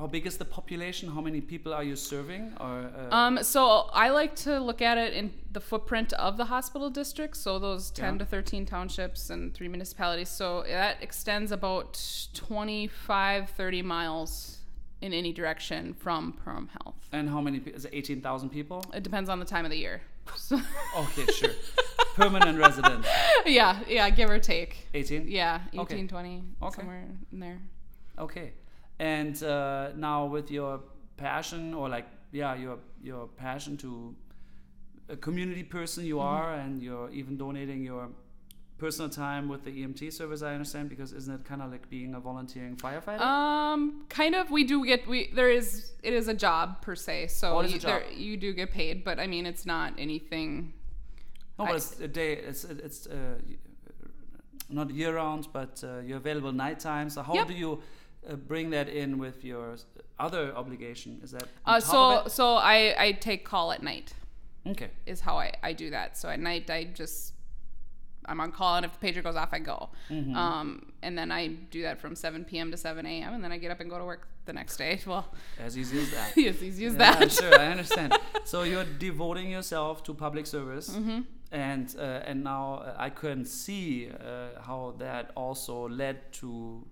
how 0.00 0.06
big 0.06 0.26
is 0.26 0.38
the 0.38 0.44
population? 0.46 1.10
How 1.10 1.20
many 1.20 1.40
people 1.42 1.74
are 1.74 1.84
you 1.84 1.94
serving? 1.94 2.52
Or 2.58 2.90
uh, 3.10 3.14
Um, 3.14 3.42
so 3.42 3.62
I 3.92 4.08
like 4.08 4.34
to 4.46 4.58
look 4.58 4.80
at 4.80 4.96
it 4.96 5.12
in 5.12 5.30
the 5.52 5.60
footprint 5.60 6.12
of 6.14 6.36
the 6.38 6.46
hospital 6.46 6.88
district. 6.88 7.36
So 7.36 7.58
those 7.58 7.90
10 7.90 8.14
Yeah. 8.14 8.18
to 8.20 8.24
13 8.24 8.64
townships 8.66 9.28
and 9.30 9.52
three 9.54 9.68
municipalities. 9.68 10.30
So 10.30 10.64
that 10.66 10.96
extends 11.02 11.52
about 11.52 12.00
25, 12.34 13.50
30 13.50 13.82
miles 13.82 14.58
in 15.02 15.12
any 15.12 15.32
direction 15.32 15.92
from 15.94 16.32
Perham 16.44 16.68
Health. 16.70 16.96
and 17.12 17.28
how 17.28 17.40
many? 17.40 17.58
Is 17.58 17.84
it 17.86 17.92
eighteen 17.98 18.20
thousand 18.20 18.50
people? 18.50 18.78
It 18.94 19.02
depends 19.02 19.28
on 19.30 19.38
the 19.40 19.46
time 19.54 19.64
of 19.64 19.70
the 19.70 19.78
year. 19.78 20.02
So, 20.36 20.60
Okay, 21.04 21.24
sure. 21.32 21.54
Permanent 22.14 22.58
resident, 22.58 23.04
yeah, 23.46 23.78
yeah, 23.88 24.10
give 24.10 24.28
or 24.30 24.38
take. 24.38 24.72
eighteen. 24.94 25.22
Yeah, 25.26 25.60
18, 25.72 25.80
Okay. 25.80 26.06
20, 26.06 26.42
Okay. 26.62 26.76
somewhere 26.80 27.04
in 27.32 27.40
there. 27.40 27.58
Okay, 28.18 28.52
and 29.00 29.42
uh, 29.42 29.90
now 29.96 30.26
with 30.26 30.50
your 30.50 30.80
passion 31.16 31.74
or 31.74 31.88
like 31.88 32.06
yeah, 32.32 32.54
your 32.54 32.78
your 33.02 33.26
passion 33.26 33.76
to 33.78 34.14
a 35.08 35.16
community 35.16 35.64
person 35.64 36.04
you 36.04 36.16
Mm-hmm. 36.16 36.36
are, 36.36 36.54
and 36.54 36.82
you're 36.82 37.10
even 37.10 37.36
donating 37.36 37.82
your 37.82 38.08
personal 38.78 39.10
time 39.10 39.48
with 39.48 39.62
the 39.64 39.70
EMT 39.70 40.12
service. 40.12 40.42
I 40.42 40.52
understand 40.54 40.88
because 40.88 41.12
isn't 41.12 41.34
it 41.34 41.44
kind 41.44 41.62
of 41.62 41.70
like 41.70 41.88
being 41.90 42.14
a 42.14 42.20
volunteering 42.20 42.76
firefighter? 42.76 43.20
Um, 43.20 44.04
kind 44.08 44.34
of. 44.34 44.50
We 44.50 44.64
do 44.64 44.84
get 44.84 45.06
we 45.06 45.30
there 45.34 45.50
is 45.50 45.92
it 46.02 46.12
is 46.12 46.28
a 46.28 46.34
job 46.34 46.80
per 46.82 46.94
se, 46.94 47.28
so 47.28 47.46
Oh, 47.56 47.60
it 47.60 47.66
is 47.66 47.72
a 47.72 47.74
you, 47.74 47.80
there- 47.80 48.10
you 48.12 48.36
do 48.36 48.52
get 48.52 48.70
paid, 48.70 49.02
but 49.04 49.18
I 49.18 49.26
mean 49.26 49.46
it's 49.46 49.64
not 49.66 49.94
anything. 49.98 50.72
No, 51.58 51.64
but 51.66 51.72
I- 51.72 51.76
it's 51.76 52.00
a 52.00 52.08
day. 52.08 52.32
It's 52.50 52.64
it's 52.64 53.06
uh, 53.06 53.16
not 54.68 54.90
year 54.90 55.16
round, 55.16 55.48
but 55.52 55.82
uh, 55.82 55.98
you're 56.06 56.18
available 56.18 56.52
night 56.52 56.84
nighttime. 56.84 57.10
So 57.10 57.22
how 57.22 57.34
Yep. 57.34 57.48
do 57.48 57.54
you 57.54 57.82
uh, 58.28 58.36
bring 58.36 58.70
that 58.70 58.88
in 58.88 59.18
with 59.18 59.44
your 59.44 59.76
other 60.18 60.54
obligation? 60.56 61.20
Is 61.22 61.30
that 61.32 61.44
Uh, 61.64 61.80
so 61.80 62.24
so 62.28 62.54
I 62.56 62.94
I 63.06 63.12
take 63.12 63.44
call 63.44 63.72
at 63.72 63.82
night 63.82 64.12
okay? 64.66 64.90
is 65.06 65.20
how 65.20 65.38
I 65.38 65.52
I 65.62 65.72
do 65.72 65.90
that. 65.90 66.16
So 66.18 66.28
at 66.28 66.38
night 66.40 66.70
I 66.70 66.84
just 66.84 67.34
I'm 68.26 68.40
on 68.40 68.52
call, 68.52 68.76
and 68.76 68.84
if 68.84 68.92
the 69.00 69.06
pager 69.06 69.22
goes 69.22 69.34
off, 69.34 69.48
I 69.52 69.58
go. 69.58 69.88
Mm-hmm. 70.10 70.36
Um, 70.36 70.92
and 71.02 71.16
then 71.18 71.32
I 71.32 71.48
do 71.70 71.82
that 71.82 71.98
from 72.00 72.14
7 72.14 72.44
p.m. 72.44 72.70
to 72.70 72.76
7 72.76 73.04
a.m. 73.06 73.32
and 73.34 73.42
then 73.42 73.50
I 73.50 73.58
get 73.58 73.70
up 73.70 73.80
and 73.80 73.88
go 73.90 73.98
to 73.98 74.04
work 74.04 74.28
the 74.44 74.52
next 74.52 74.76
day. 74.76 75.00
Well, 75.06 75.24
As 75.58 75.76
easy 75.76 75.98
as 76.02 76.10
that. 76.10 76.36
as 76.52 76.62
easy 76.62 76.84
as 76.86 76.92
Yeah, 76.92 76.98
that. 77.18 77.32
sure, 77.32 77.54
I 77.58 77.66
understand. 77.68 78.12
So 78.44 78.62
you're 78.62 78.84
devoting 78.98 79.50
yourself 79.50 80.02
to 80.04 80.14
public 80.14 80.46
service, 80.46 80.90
Mm-hmm. 80.90 81.20
and 81.50 81.96
uh, 81.98 82.28
and 82.28 82.44
now 82.44 82.64
uh, 82.84 83.06
I 83.06 83.10
couldn't 83.10 83.46
see 83.46 84.10
uh, 84.10 84.60
how 84.68 84.94
that 84.98 85.30
also 85.34 85.88
led 85.88 86.16
to 86.40 86.84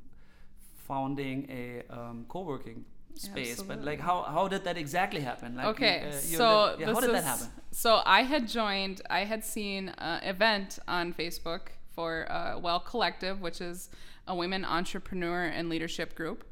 founding 0.88 1.46
a 1.50 1.82
um, 1.94 2.24
co-working 2.28 2.84
space. 3.14 3.62
But 3.62 3.84
like, 3.84 4.00
how 4.00 4.22
how 4.22 4.48
did 4.48 4.64
that 4.64 4.76
exactly 4.76 5.20
happen? 5.20 5.56
Like, 5.56 5.66
Okay, 5.66 6.00
uh, 6.00 6.14
you 6.14 6.36
so 6.36 6.76
yeah, 6.78 6.86
how 6.92 7.00
did 7.00 7.10
is, 7.10 7.12
that 7.12 7.24
happen? 7.24 7.48
So 7.70 8.00
I 8.04 8.22
had 8.22 8.48
joined. 8.48 9.02
I 9.10 9.24
had 9.24 9.44
seen 9.44 9.90
an 9.98 10.22
event 10.22 10.78
on 10.88 11.12
Facebook 11.12 11.68
for 11.94 12.30
uh, 12.30 12.58
Well 12.58 12.80
Collective, 12.80 13.40
which 13.40 13.60
is 13.60 13.90
a 14.26 14.34
women 14.34 14.64
entrepreneur 14.64 15.44
and 15.44 15.68
leadership 15.68 16.14
group, 16.14 16.44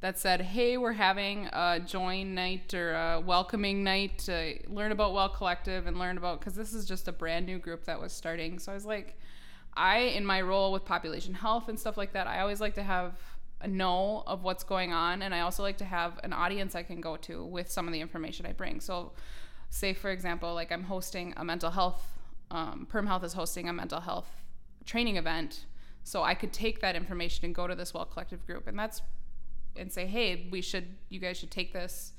that 0.00 0.18
said, 0.18 0.40
"Hey, 0.40 0.76
we're 0.76 0.92
having 0.92 1.48
a 1.52 1.80
join 1.80 2.34
night 2.34 2.74
or 2.74 2.94
a 2.94 3.20
welcoming 3.20 3.84
night 3.84 4.18
to 4.20 4.58
learn 4.68 4.92
about 4.92 5.12
Well 5.12 5.28
Collective 5.28 5.86
and 5.86 5.98
learn 5.98 6.18
about 6.18 6.40
because 6.40 6.54
this 6.54 6.72
is 6.72 6.86
just 6.86 7.08
a 7.08 7.12
brand 7.12 7.46
new 7.46 7.58
group 7.58 7.84
that 7.84 8.00
was 8.00 8.12
starting." 8.12 8.58
So 8.58 8.72
I 8.72 8.74
was 8.74 8.86
like, 8.86 9.18
I 9.76 9.98
in 9.98 10.24
my 10.24 10.40
role 10.40 10.72
with 10.72 10.84
population 10.84 11.34
health 11.34 11.68
and 11.68 11.78
stuff 11.78 11.96
like 11.96 12.12
that, 12.12 12.26
I 12.26 12.40
always 12.40 12.60
like 12.60 12.74
to 12.74 12.82
have 12.82 13.14
know 13.66 14.22
of 14.26 14.42
what's 14.42 14.64
going 14.64 14.92
on 14.92 15.22
and 15.22 15.34
I 15.34 15.40
also 15.40 15.62
like 15.62 15.78
to 15.78 15.84
have 15.84 16.18
an 16.22 16.32
audience 16.32 16.74
I 16.74 16.82
can 16.82 17.00
go 17.00 17.16
to 17.18 17.44
with 17.44 17.70
some 17.70 17.86
of 17.86 17.92
the 17.92 18.00
information 18.00 18.46
I 18.46 18.52
bring. 18.52 18.80
So 18.80 19.12
say 19.70 19.92
for 19.92 20.10
example, 20.10 20.54
like 20.54 20.72
I'm 20.72 20.84
hosting 20.84 21.34
a 21.36 21.44
mental 21.44 21.70
health 21.70 22.02
um, 22.50 22.86
Perham 22.90 23.06
Health 23.06 23.24
is 23.24 23.32
hosting 23.32 23.68
a 23.68 23.72
mental 23.72 24.00
health 24.00 24.28
training 24.84 25.16
event. 25.16 25.66
So 26.04 26.22
I 26.22 26.34
could 26.34 26.52
take 26.52 26.80
that 26.80 26.94
information 26.94 27.44
and 27.44 27.54
go 27.54 27.66
to 27.66 27.74
this 27.74 27.92
well 27.92 28.04
collective 28.04 28.46
group 28.46 28.66
and 28.66 28.78
that's 28.78 29.02
and 29.76 29.92
say, 29.92 30.06
hey, 30.06 30.46
we 30.50 30.60
should 30.62 30.86
you 31.08 31.18
guys 31.18 31.36
should 31.36 31.50
take 31.50 31.72
this 31.72 32.12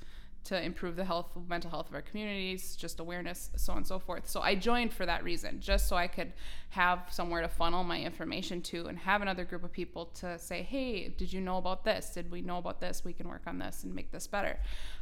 to 0.48 0.62
improve 0.64 0.96
the 0.96 1.04
health 1.04 1.30
mental 1.50 1.70
health 1.70 1.90
of 1.90 1.96
our 1.96 2.02
communities 2.02 2.76
just 2.76 3.00
awareness 3.00 3.50
so 3.56 3.74
on 3.74 3.80
and 3.80 3.88
so 3.88 4.00
forth. 4.00 4.28
So 4.30 4.42
i 4.42 4.56
joined 4.56 4.94
for 4.94 5.06
that 5.06 5.24
reason 5.24 5.60
just 5.60 5.88
so 5.88 5.96
i 5.96 6.08
could 6.08 6.32
have 6.70 7.08
somewhere 7.12 7.42
to 7.42 7.48
funnel 7.50 7.84
my 7.84 8.00
information 8.02 8.62
to 8.62 8.88
and 8.88 8.98
have 8.98 9.22
another 9.22 9.44
group 9.44 9.64
of 9.64 9.72
people 9.72 10.06
to 10.22 10.40
say 10.40 10.62
hey 10.62 11.10
did 11.10 11.32
you 11.34 11.42
know 11.42 11.58
about 11.58 11.84
this? 11.84 12.12
Did 12.14 12.32
we 12.32 12.42
know 12.42 12.58
about 12.58 12.80
this? 12.80 13.04
We 13.04 13.14
can 13.14 13.28
work 13.28 13.44
on 13.46 13.60
this 13.60 13.84
and 13.84 13.94
make 13.94 14.12
this 14.12 14.28
better. 14.28 14.58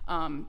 Um, 0.08 0.48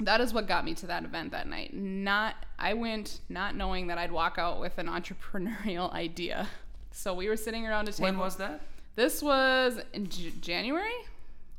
that 0.00 0.22
is 0.22 0.32
what 0.32 0.48
got 0.48 0.64
me 0.64 0.72
to 0.74 0.86
that 0.86 1.04
event 1.04 1.32
that 1.32 1.46
night. 1.46 1.74
Not 1.74 2.34
i 2.58 2.72
went 2.72 3.20
not 3.28 3.54
knowing 3.54 3.88
that 3.88 3.98
i'd 3.98 4.12
walk 4.12 4.36
out 4.38 4.58
with 4.60 4.78
an 4.78 4.86
entrepreneurial 4.98 5.92
idea. 5.92 6.48
So 6.92 7.14
we 7.14 7.28
were 7.28 7.36
sitting 7.36 7.66
around 7.66 7.88
a 7.88 7.92
table. 7.92 8.04
When 8.04 8.18
was 8.18 8.36
that? 8.36 8.62
this 8.96 9.22
was 9.22 9.80
in 9.92 10.08
J- 10.08 10.32
january 10.40 10.92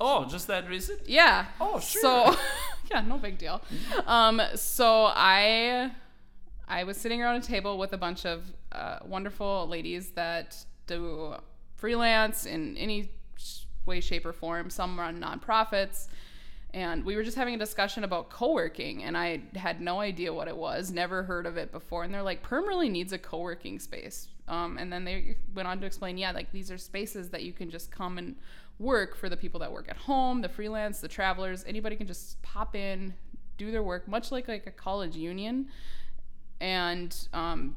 Oh, 0.04 0.26
just 0.26 0.48
that 0.48 0.68
recent? 0.68 1.08
yeah. 1.08 1.46
Oh, 1.60 1.80
sure. 1.80 2.02
So, 2.02 2.36
yeah, 2.92 3.02
no 3.02 3.18
big 3.18 3.38
deal. 3.38 3.62
Um, 4.08 4.42
so 4.56 5.06
I, 5.16 5.92
I 6.68 6.84
was 6.86 6.98
sitting 6.98 7.22
around 7.22 7.36
a 7.36 7.42
table 7.42 7.78
with 7.78 7.94
a 7.94 7.98
bunch 7.98 8.26
of 8.26 8.44
uh, 8.72 8.98
wonderful 9.06 9.68
ladies 9.70 10.10
that 10.12 10.58
do 10.88 11.36
freelance 11.76 12.46
in 12.48 12.76
any 12.78 13.12
way, 13.86 14.00
shape, 14.00 14.26
or 14.26 14.34
form. 14.34 14.72
Some 14.72 15.00
run 15.00 15.22
nonprofits. 15.22 16.08
And 16.74 17.04
we 17.04 17.16
were 17.16 17.24
just 17.24 17.38
having 17.38 17.54
a 17.54 17.58
discussion 17.58 18.04
about 18.04 18.30
co-working, 18.30 19.04
and 19.04 19.18
I 19.18 19.42
had 19.56 19.82
no 19.82 20.00
idea 20.00 20.34
what 20.34 20.48
it 20.48 20.56
was, 20.56 20.90
never 20.90 21.24
heard 21.24 21.46
of 21.46 21.58
it 21.58 21.72
before. 21.72 22.04
And 22.06 22.14
they're 22.14 22.24
like, 22.24 22.44
"Perham 22.44 22.66
really 22.66 22.88
needs 22.88 23.12
a 23.12 23.18
co-working 23.18 23.78
space." 23.78 24.30
Um, 24.48 24.78
and 24.78 24.92
then 24.92 25.06
they 25.06 25.38
went 25.54 25.68
on 25.68 25.80
to 25.82 25.86
explain, 25.86 26.18
"Yeah, 26.18 26.32
like 26.32 26.52
these 26.52 26.72
are 26.72 26.78
spaces 26.78 27.30
that 27.30 27.44
you 27.44 27.54
can 27.54 27.70
just 27.70 27.92
come 27.92 28.18
and 28.18 28.36
work 28.80 29.16
for 29.16 29.30
the 29.30 29.38
people 29.38 29.60
that 29.60 29.72
work 29.72 29.88
at 29.90 29.96
home, 29.98 30.42
the 30.42 30.50
freelance, 30.50 31.00
the 31.00 31.08
travelers. 31.08 31.64
Anybody 31.68 31.96
can 31.96 32.08
just 32.08 32.42
pop 32.42 32.76
in, 32.76 33.14
do 33.58 33.72
their 33.72 33.84
work, 33.84 34.08
much 34.08 34.32
like 34.32 34.48
like 34.48 34.66
a 34.68 34.72
college 34.72 35.16
union, 35.16 35.68
and 36.60 37.16
um, 37.34 37.76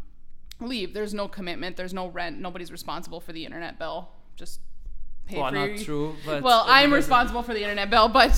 leave. 0.61 0.95
There's 0.95 1.15
no 1.15 1.29
commitment. 1.29 1.77
There's 1.77 1.95
no 1.95 2.09
rent. 2.09 2.41
Nobody's 2.41 2.73
responsible 2.73 3.21
for 3.21 3.33
the 3.33 3.45
internet 3.45 3.79
bill. 3.79 4.09
Just 4.37 4.61
pay 5.27 5.39
Well, 5.39 5.49
for 5.51 5.55
not 5.55 5.69
your, 5.71 5.79
true. 5.79 6.17
But 6.25 6.43
well, 6.43 6.65
I'm 6.67 6.93
responsible 6.93 7.43
for 7.43 7.55
the 7.55 7.61
internet 7.63 7.91
bill, 7.91 8.09
but 8.09 8.33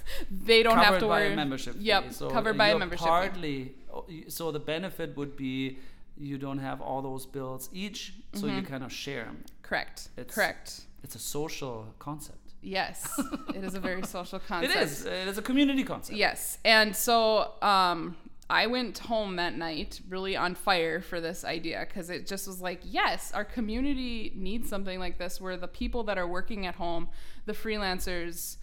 they 0.30 0.62
don't 0.62 0.74
covered 0.74 0.84
have 0.84 0.98
to 1.00 1.06
by 1.06 1.20
worry. 1.22 1.32
a 1.32 1.36
membership. 1.36 1.74
fee. 1.74 1.84
Yep, 1.84 2.12
So 2.12 2.30
covered 2.30 2.58
by 2.58 2.68
a 2.68 2.78
membership 2.78 3.04
fee. 3.04 3.10
Partly, 3.10 3.74
oh, 3.92 4.04
y- 4.08 4.24
so 4.28 4.50
the 4.52 4.60
benefit 4.60 5.16
would 5.16 5.36
be 5.36 5.78
you 6.18 6.38
don't 6.38 6.58
have 6.58 6.80
all 6.80 7.02
those 7.02 7.26
bills 7.26 7.68
each, 7.72 8.14
so 8.34 8.46
Mm-hmm. 8.46 8.56
you 8.56 8.62
kind 8.62 8.84
of 8.84 8.92
share 8.92 9.24
them. 9.24 9.44
Correct. 9.62 10.08
It's- 10.16 10.34
Correct. 10.34 10.80
It's 11.02 11.14
a 11.14 11.18
social 11.20 11.86
concept. 11.98 12.38
Yes, 12.62 13.16
it 13.54 13.62
is 13.62 13.74
a 13.74 13.80
very 13.80 14.02
social 14.16 14.40
concept. 14.40 14.74
It 14.74 14.82
is. 14.82 15.04
It 15.04 15.28
is 15.28 15.38
a 15.38 15.42
community 15.42 15.84
concept. 15.84 16.18
Yes. 16.18 16.58
And 16.64 16.96
so 16.96 17.52
um, 17.62 18.16
I 18.50 18.66
went 18.66 18.98
home 18.98 19.36
that 19.36 19.56
night 19.56 20.00
really 20.08 20.36
on 20.36 20.56
fire 20.56 21.00
for 21.00 21.20
this 21.20 21.44
idea 21.44 21.84
because 21.86 22.10
it 22.10 22.26
just 22.26 22.48
was 22.48 22.60
like, 22.60 22.80
yes, 22.82 23.30
our 23.32 23.44
community 23.44 24.32
needs 24.34 24.68
something 24.68 24.98
like 24.98 25.16
this 25.18 25.40
where 25.40 25.56
the 25.56 25.68
people 25.68 26.02
that 26.04 26.18
are 26.18 26.26
working 26.26 26.66
at 26.66 26.74
home, 26.74 27.08
the 27.44 27.52
freelancers, 27.52 28.56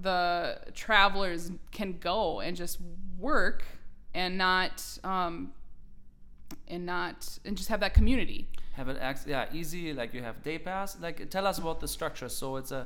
the 0.00 0.58
travelers 0.74 1.50
can 1.72 1.98
go 1.98 2.40
and 2.40 2.56
just 2.56 2.78
work 3.18 3.64
and 4.14 4.38
not. 4.38 4.82
Um, 5.04 5.52
and 6.72 6.82
not 6.94 7.16
and 7.46 7.56
just 7.60 7.68
have 7.72 7.80
that 7.86 7.94
community 8.00 8.40
Have 8.78 8.88
it 8.92 8.98
ac- 9.10 9.28
yeah 9.34 9.58
easy 9.60 9.82
like 10.00 10.10
you 10.16 10.22
have 10.28 10.36
day 10.50 10.58
pass. 10.68 10.88
Like 11.06 11.18
tell 11.34 11.46
us 11.50 11.56
about 11.62 11.78
the 11.84 11.88
structure. 11.98 12.28
So 12.40 12.46
it's 12.60 12.72
a 12.80 12.82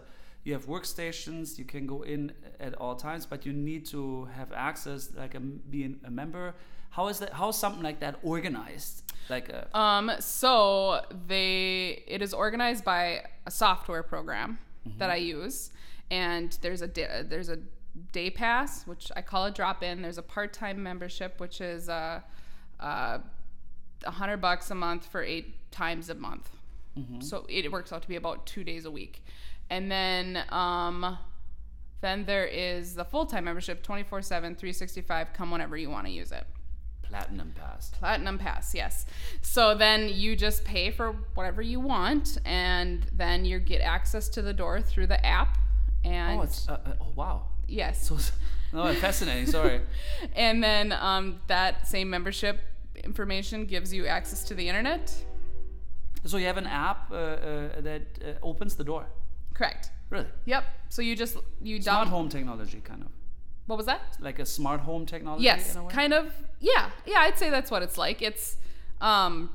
you 0.47 0.53
have 0.57 0.67
workstations. 0.77 1.59
You 1.61 1.65
can 1.75 1.85
go 1.95 1.99
in 2.15 2.33
at 2.67 2.73
all 2.83 2.95
times, 3.09 3.23
but 3.33 3.39
you 3.47 3.53
need 3.71 3.83
to 3.95 4.01
have 4.39 4.49
access 4.71 5.01
like 5.23 5.35
a, 5.41 5.41
being 5.75 5.95
a 6.05 6.11
member. 6.21 6.55
How 6.97 7.05
is 7.13 7.17
that? 7.23 7.33
How 7.41 7.49
is 7.53 7.57
something 7.65 7.83
like 7.91 7.99
that 8.07 8.15
organized? 8.35 8.95
Like 9.29 9.47
a, 9.59 9.61
Um, 9.85 10.07
so 10.21 11.01
they 11.31 12.03
it 12.15 12.21
is 12.27 12.33
organized 12.45 12.85
by 12.95 13.05
a 13.47 13.51
software 13.51 14.05
program 14.15 14.59
that 14.99 15.11
I 15.11 15.17
use, 15.39 15.57
and 16.11 16.49
there's 16.63 16.83
a 16.89 16.91
da- 16.99 17.23
there's 17.33 17.51
a 17.57 17.59
day 18.13 18.31
pass 18.31 18.87
which 18.91 19.05
I 19.19 19.23
call 19.31 19.43
a 19.47 19.51
drop 19.51 19.83
in. 19.83 19.95
There's 20.03 20.19
a 20.27 20.29
part 20.35 20.51
time 20.53 20.79
membership 20.91 21.33
which 21.45 21.61
is 21.61 21.89
a, 21.89 22.23
uh, 22.89 23.19
a 24.05 24.11
hundred 24.11 24.39
bucks 24.39 24.71
a 24.71 24.75
month 24.75 25.07
for 25.07 25.23
eight 25.23 25.71
times 25.71 26.09
a 26.11 26.15
month. 26.15 26.51
So 27.21 27.45
it 27.51 27.71
works 27.71 27.93
out 27.93 28.01
to 28.03 28.09
be 28.09 28.17
about 28.17 28.47
two 28.47 28.65
days 28.65 28.87
a 28.87 28.91
week, 28.91 29.23
and 29.69 29.91
then 29.93 30.43
um, 30.49 31.19
Then 32.01 32.25
there 32.25 32.47
is 32.47 32.95
the 32.95 33.05
full 33.05 33.27
time 33.27 33.45
membership 33.45 33.83
24 33.83 34.23
7, 34.23 34.55
365, 34.55 35.33
come 35.35 35.51
whenever 35.51 35.77
you 35.77 35.91
want 35.91 36.07
to 36.07 36.13
use 36.13 36.33
it. 36.33 36.47
Platinum 37.03 37.53
Pass. 37.55 37.91
Platinum 37.91 38.39
Pass, 38.39 38.75
yes. 38.75 39.05
So 39.43 39.75
then 39.75 40.09
you 40.09 40.35
just 40.37 40.65
pay 40.65 40.91
for 40.91 41.13
whatever 41.35 41.61
you 41.63 41.81
want, 41.81 42.39
and 42.47 43.07
then 43.13 43.45
you 43.45 43.59
get 43.61 43.81
access 43.83 44.29
to 44.31 44.41
the 44.43 44.53
door 44.55 44.81
through 44.81 45.07
the 45.09 45.25
app. 45.25 45.59
And 46.05 46.41
Oh, 46.41 46.43
it's 46.45 46.67
uh, 46.69 46.79
uh, 46.85 46.93
oh 47.01 47.13
wow. 47.15 47.49
yes, 47.69 48.07
So 48.09 48.17
no, 48.73 48.93
fascinating. 48.95 49.47
Sorry. 49.47 49.83
and 50.35 50.63
then 50.65 50.93
um, 50.93 51.41
that 51.49 51.87
same 51.87 52.09
membership 52.09 52.61
information 53.05 53.67
gives 53.67 53.93
you 53.93 54.07
access 54.07 54.45
to 54.45 54.55
the 54.55 54.69
internet. 54.69 55.15
So 56.25 56.37
you 56.39 56.47
have 56.47 56.57
an 56.57 56.67
app 56.67 57.11
uh, 57.11 57.15
uh, 57.15 57.81
that 57.83 58.03
uh, 58.25 58.33
opens 58.47 58.75
the 58.75 58.85
door. 58.85 59.07
Correct. 59.55 59.91
Really? 60.11 60.27
Yep. 60.45 60.65
So 60.89 61.03
you 61.03 61.17
just 61.17 61.37
you 61.63 61.81
Smart 61.81 62.05
down. 62.05 62.09
home 62.09 62.29
technology, 62.29 62.81
kind 62.81 63.03
of 63.03 63.09
What 63.67 63.77
was 63.77 63.87
that? 63.87 64.17
like 64.21 64.39
a 64.39 64.47
smart 64.47 64.81
home 64.81 65.07
technology. 65.07 65.45
Yes, 65.45 65.75
in 65.75 65.81
a 65.81 65.85
way? 65.85 65.93
kind 65.93 66.13
of. 66.15 66.33
Yeah, 66.61 66.91
yeah. 67.07 67.19
I'd 67.21 67.39
say 67.39 67.51
that's 67.51 67.71
what 67.71 67.83
it's 67.83 67.99
like. 67.99 68.23
It's 68.23 68.57
um, 69.01 69.51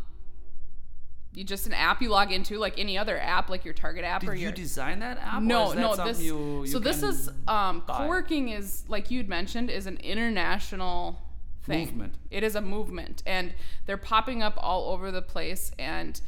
you 1.33 1.43
just 1.43 1.65
an 1.67 1.73
app 1.73 2.01
you 2.01 2.09
log 2.09 2.31
into 2.31 2.57
like 2.57 2.77
any 2.77 2.97
other 2.97 3.17
app, 3.19 3.49
like 3.49 3.63
your 3.63 3.73
Target 3.73 4.03
app 4.03 4.23
or 4.23 4.31
Did 4.33 4.39
you 4.39 4.47
your. 4.47 4.51
design 4.51 4.99
that 4.99 5.17
app? 5.17 5.37
or 5.37 5.41
no, 5.41 5.73
that 5.73 5.79
no. 5.79 5.95
This 6.05 6.21
you, 6.21 6.61
you 6.61 6.67
so 6.67 6.79
this 6.79 7.03
is 7.03 7.29
um, 7.47 7.83
buy? 7.87 7.99
co-working 7.99 8.49
is 8.49 8.83
like 8.89 9.09
you'd 9.11 9.29
mentioned 9.29 9.69
is 9.69 9.87
an 9.87 9.97
international 9.97 11.21
thing. 11.63 11.85
Movement. 11.87 12.15
It 12.29 12.43
is 12.43 12.55
a 12.55 12.61
movement, 12.61 13.23
and 13.25 13.53
they're 13.85 13.97
popping 13.97 14.41
up 14.43 14.55
all 14.57 14.89
over 14.93 15.11
the 15.11 15.21
place, 15.21 15.71
and 15.79 16.19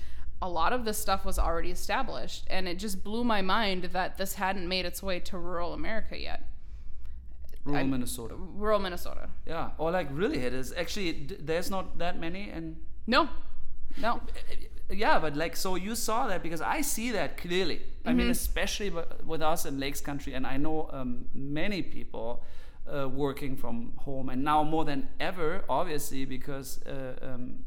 a 0.42 0.50
lot 0.50 0.74
of 0.74 0.84
this 0.86 0.98
stuff 0.98 1.24
was 1.26 1.40
already 1.40 1.72
established, 1.72 2.46
and 2.50 2.68
it 2.68 2.78
just 2.80 3.04
blew 3.04 3.24
my 3.24 3.42
mind 3.42 3.86
that 3.94 4.18
this 4.18 4.36
hadn't 4.36 4.68
made 4.68 4.86
its 4.86 5.02
way 5.02 5.20
to 5.22 5.38
rural 5.38 5.74
America 5.74 6.20
yet, 6.20 6.50
rural 7.64 7.78
I'm- 7.78 7.90
Minnesota. 7.92 8.36
rural 8.38 8.80
Minnesota. 8.80 9.30
Yeah, 9.46 9.70
or 9.78 9.92
like 9.92 10.08
really, 10.12 10.40
it 10.40 10.54
is 10.54 10.74
actually 10.76 11.28
there's 11.40 11.70
not 11.70 11.98
that 12.00 12.20
many, 12.20 12.50
and 12.50 12.78
No, 13.08 13.30
no. 13.98 14.22
yeah, 14.90 15.18
but 15.20 15.36
like 15.36 15.56
so 15.56 15.76
you 15.76 15.96
saw 15.96 16.28
that 16.28 16.44
because 16.44 16.62
I 16.62 16.82
see 16.82 17.12
that 17.12 17.38
clearly. 17.38 17.82
I 18.06 18.10
Mm-hmm. 18.10 18.18
mean, 18.18 18.30
especially 18.32 18.92
with 19.26 19.42
us 19.42 19.66
in 19.66 19.80
Lakes 19.80 20.02
Country, 20.02 20.34
and 20.34 20.46
I 20.46 20.58
know 20.58 20.90
um, 20.92 21.26
many 21.34 21.82
people 21.82 22.44
uh, 22.88 23.08
working 23.08 23.56
from 23.56 23.94
home, 23.98 24.30
and 24.30 24.44
now 24.44 24.64
more 24.64 24.86
than 24.86 25.08
ever, 25.20 25.64
obviously, 25.70 26.26
because 26.26 26.82
uh, 26.86 27.16
um, 27.22 27.64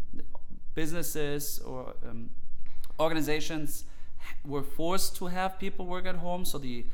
businesses 0.74 1.58
or 1.60 1.94
um, 2.08 2.30
organizations 2.98 3.84
were 4.44 4.62
forced 4.62 5.16
to 5.16 5.26
have 5.26 5.58
people 5.58 5.86
work 5.86 6.06
at 6.06 6.16
home, 6.16 6.44
so 6.44 6.58
the 6.58 6.84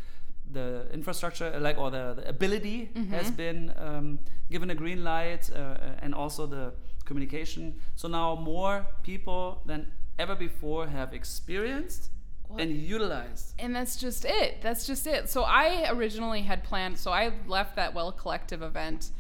the 0.53 0.87
infrastructure, 0.93 1.59
like 1.61 1.79
or 1.79 1.91
the, 1.91 2.15
the 2.15 2.29
ability, 2.29 2.91
has 3.11 3.31
been 3.31 3.73
um, 3.79 4.19
given 4.51 4.71
a 4.71 4.75
green 4.75 5.03
light, 5.03 5.51
uh, 5.55 6.03
and 6.03 6.15
also 6.15 6.47
the 6.47 6.73
communication. 7.05 7.81
So 7.97 8.09
now 8.09 8.35
more 8.35 8.87
people 9.03 9.63
than 9.65 9.87
ever 10.19 10.35
before 10.35 10.87
have 10.89 11.15
experienced 11.15 12.11
and 12.59 12.77
utilized. 12.77 13.55
And 13.59 13.75
that's 13.75 13.97
just 13.97 14.25
it. 14.25 14.61
That's 14.63 14.87
just 14.87 15.07
it. 15.07 15.29
So 15.29 15.43
I 15.43 15.91
originally 15.91 16.43
had 16.43 16.65
planned. 16.65 16.99
So 16.99 17.11
I 17.11 17.33
left 17.47 17.77
that 17.77 17.95
Well 17.95 18.13
Collective 18.13 18.63
event 18.63 19.11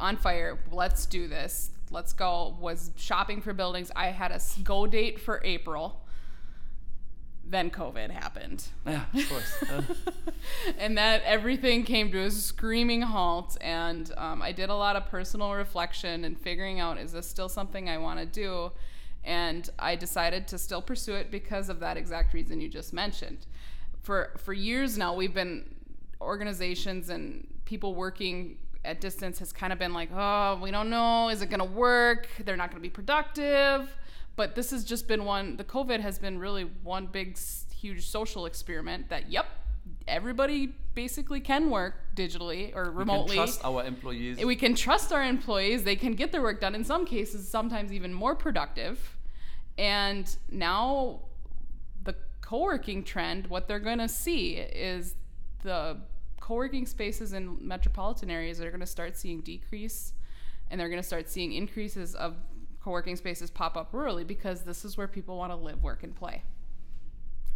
on 0.00 0.16
fire. 0.16 0.58
Let's 0.70 1.06
do 1.06 1.28
this. 1.28 1.70
Let's 1.90 2.12
go. 2.12 2.56
Was 2.60 2.90
shopping 2.96 3.40
for 3.40 3.52
buildings. 3.52 3.90
I 3.96 4.08
had 4.08 4.32
a 4.32 4.40
go 4.62 4.86
date 4.86 5.20
for 5.20 5.40
April. 5.44 6.00
Then 7.44 7.70
COVID 7.70 8.10
happened. 8.10 8.66
Yeah, 8.86 9.04
of 9.14 9.28
course. 9.28 9.54
Uh, 9.68 9.82
and 10.78 10.96
that 10.96 11.22
everything 11.24 11.82
came 11.82 12.12
to 12.12 12.20
a 12.20 12.30
screaming 12.30 13.02
halt. 13.02 13.56
And 13.60 14.12
um, 14.16 14.40
I 14.40 14.52
did 14.52 14.70
a 14.70 14.74
lot 14.74 14.96
of 14.96 15.06
personal 15.06 15.52
reflection 15.52 16.24
and 16.24 16.38
figuring 16.38 16.78
out 16.80 16.98
is 16.98 17.12
this 17.12 17.28
still 17.28 17.48
something 17.48 17.88
I 17.88 17.98
want 17.98 18.20
to 18.20 18.26
do? 18.26 18.70
And 19.28 19.68
I 19.78 19.94
decided 19.94 20.48
to 20.48 20.58
still 20.58 20.80
pursue 20.80 21.12
it 21.12 21.30
because 21.30 21.68
of 21.68 21.80
that 21.80 21.98
exact 21.98 22.32
reason 22.32 22.62
you 22.62 22.68
just 22.68 22.94
mentioned. 22.94 23.46
For 24.00 24.32
for 24.38 24.54
years 24.54 24.96
now, 24.96 25.14
we've 25.14 25.34
been 25.34 25.74
organizations 26.20 27.10
and 27.10 27.46
people 27.66 27.94
working 27.94 28.56
at 28.86 29.02
distance 29.02 29.38
has 29.38 29.52
kind 29.52 29.70
of 29.70 29.78
been 29.78 29.92
like, 29.92 30.08
oh, 30.14 30.58
we 30.62 30.70
don't 30.70 30.88
know, 30.88 31.28
is 31.28 31.42
it 31.42 31.50
going 31.50 31.60
to 31.60 31.66
work? 31.66 32.26
They're 32.42 32.56
not 32.56 32.70
going 32.70 32.82
to 32.82 32.88
be 32.88 32.90
productive. 32.90 33.94
But 34.34 34.54
this 34.54 34.70
has 34.70 34.82
just 34.82 35.06
been 35.06 35.26
one. 35.26 35.58
The 35.58 35.64
COVID 35.64 36.00
has 36.00 36.18
been 36.18 36.38
really 36.38 36.64
one 36.82 37.06
big, 37.06 37.36
huge 37.74 38.08
social 38.08 38.46
experiment. 38.46 39.10
That 39.10 39.30
yep, 39.30 39.46
everybody 40.06 40.74
basically 40.94 41.40
can 41.40 41.70
work 41.70 41.94
digitally 42.16 42.74
or 42.74 42.84
we 42.84 42.88
can 42.88 42.96
remotely. 42.96 43.36
trust 43.36 43.64
our 43.64 43.84
employees. 43.84 44.42
we 44.42 44.56
can 44.56 44.74
trust 44.74 45.12
our 45.12 45.22
employees. 45.22 45.84
They 45.84 45.96
can 45.96 46.14
get 46.14 46.32
their 46.32 46.40
work 46.40 46.60
done. 46.60 46.74
In 46.74 46.84
some 46.84 47.04
cases, 47.04 47.46
sometimes 47.48 47.92
even 47.92 48.14
more 48.14 48.34
productive. 48.34 49.17
And 49.78 50.28
now, 50.50 51.20
the 52.02 52.16
co-working 52.40 53.04
trend, 53.04 53.46
what 53.46 53.68
they're 53.68 53.78
going 53.78 53.98
to 53.98 54.08
see 54.08 54.56
is 54.56 55.14
the 55.62 55.98
co-working 56.40 56.84
spaces 56.84 57.32
in 57.32 57.56
metropolitan 57.60 58.30
areas 58.30 58.60
are 58.60 58.70
going 58.70 58.80
to 58.80 58.86
start 58.86 59.16
seeing 59.16 59.40
decrease, 59.40 60.12
and 60.70 60.80
they're 60.80 60.88
going 60.88 61.00
to 61.00 61.06
start 61.06 61.28
seeing 61.28 61.52
increases 61.52 62.16
of 62.16 62.36
co-working 62.82 63.16
spaces 63.16 63.50
pop 63.50 63.76
up 63.76 63.92
rurally 63.92 64.26
because 64.26 64.62
this 64.62 64.84
is 64.84 64.96
where 64.96 65.06
people 65.06 65.36
want 65.36 65.52
to 65.52 65.56
live, 65.56 65.82
work, 65.82 66.02
and 66.02 66.14
play. 66.16 66.42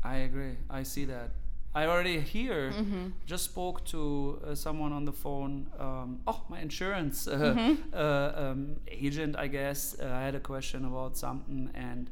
I 0.04 0.16
agree. 0.18 0.56
I 0.70 0.84
see 0.84 1.04
that. 1.06 1.30
I 1.74 1.86
already 1.86 2.20
here 2.20 2.70
Mm-hmm. 2.72 3.06
just 3.26 3.44
spoke 3.44 3.84
to 3.86 4.40
uh, 4.46 4.54
someone 4.54 4.92
on 4.92 5.04
the 5.06 5.12
phone. 5.12 5.68
Um, 5.78 6.20
oh, 6.26 6.42
my 6.48 6.60
insurance 6.60 7.26
uh, 7.28 7.38
Mm-hmm. 7.38 7.94
uh, 7.94 8.32
um, 8.50 8.76
agent, 8.88 9.36
I 9.36 9.46
guess. 9.48 9.96
Uh, 9.98 10.06
I 10.06 10.22
had 10.24 10.34
a 10.34 10.40
question 10.40 10.84
about 10.84 11.16
something, 11.16 11.70
and 11.74 12.10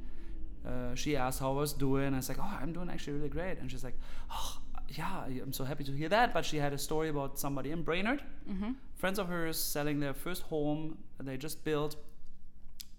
uh, 0.67 0.95
she 0.95 1.17
asked 1.17 1.41
how 1.41 1.51
I 1.53 1.55
was 1.61 1.73
doing. 1.75 2.15
I 2.15 2.17
was 2.17 2.29
like, 2.29 2.39
"Oh, 2.41 2.59
I'm 2.63 2.73
doing 2.73 2.89
actually 2.91 3.15
really 3.19 3.29
great." 3.29 3.59
And 3.61 3.71
she's 3.71 3.85
like, 3.85 3.99
"Oh, 4.33 4.59
yeah, 4.89 5.25
I'm 5.43 5.53
so 5.53 5.65
happy 5.65 5.85
to 5.85 5.93
hear 5.93 6.09
that." 6.09 6.33
But 6.33 6.45
she 6.47 6.57
had 6.57 6.73
a 6.73 6.79
story 6.79 7.09
about 7.11 7.39
somebody 7.39 7.71
in 7.71 7.83
Brainerd, 7.83 8.23
Mm-hmm. 8.51 8.73
friends 8.97 9.19
of 9.19 9.29
hers 9.29 9.59
selling 9.59 10.01
their 10.01 10.15
first 10.15 10.43
home 10.45 10.99
they 11.23 11.37
just 11.37 11.65
built 11.65 11.97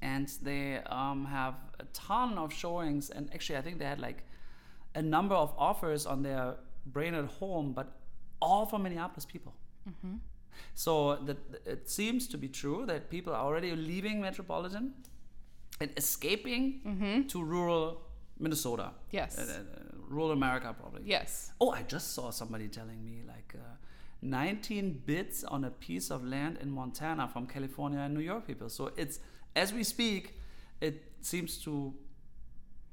and 0.02 0.28
they 0.43 0.78
um, 0.86 1.26
have 1.26 1.56
a 1.80 1.86
ton 1.93 2.38
of 2.38 2.52
showings 2.54 3.10
and 3.10 3.30
actually 3.34 3.58
i 3.58 3.62
think 3.62 3.78
they 3.80 3.86
had 3.86 4.00
like 4.00 4.24
a 4.95 5.01
number 5.01 5.36
of 5.36 5.54
offers 5.58 6.06
on 6.06 6.21
their 6.23 6.56
Brainerd 6.86 7.27
home 7.39 7.73
but 7.73 7.88
all 8.41 8.65
from 8.65 8.84
minneapolis 8.84 9.25
people 9.25 9.54
so 10.73 11.15
that 11.25 11.38
it 11.65 11.89
seems 11.89 12.27
to 12.27 12.38
be 12.38 12.47
true 12.47 12.86
that 12.86 13.10
people 13.10 13.34
are 13.34 13.43
already 13.43 13.75
leaving 13.75 14.19
metropolitan 14.21 14.93
and 15.80 15.89
escaping 15.97 16.63
to 17.27 17.43
rural 17.43 18.01
minnesota 18.39 18.91
Yes. 19.12 19.38
Uh, 19.38 19.41
uh, 19.43 19.58
rural 20.10 20.32
america 20.32 20.75
probably 20.80 21.01
Yes. 21.06 21.51
Oh, 21.62 21.71
I 21.71 21.84
just 21.84 22.13
saw 22.13 22.32
somebody 22.32 22.67
telling 22.67 23.04
me 23.04 23.21
like 23.27 23.54
uh, 23.56 23.75
19 24.21 25.01
bids 25.06 25.43
on 25.43 25.63
a 25.65 25.71
piece 25.71 26.12
of 26.12 26.23
land 26.23 26.58
in 26.62 26.69
Montana 26.69 27.27
from 27.27 27.47
California 27.47 27.99
and 27.99 28.13
New 28.13 28.19
York 28.21 28.45
people. 28.45 28.69
So 28.69 28.91
it's 28.95 29.19
as 29.56 29.73
we 29.73 29.84
speak, 29.84 30.38
it 30.80 30.95
seems 31.21 31.58
to 31.65 31.93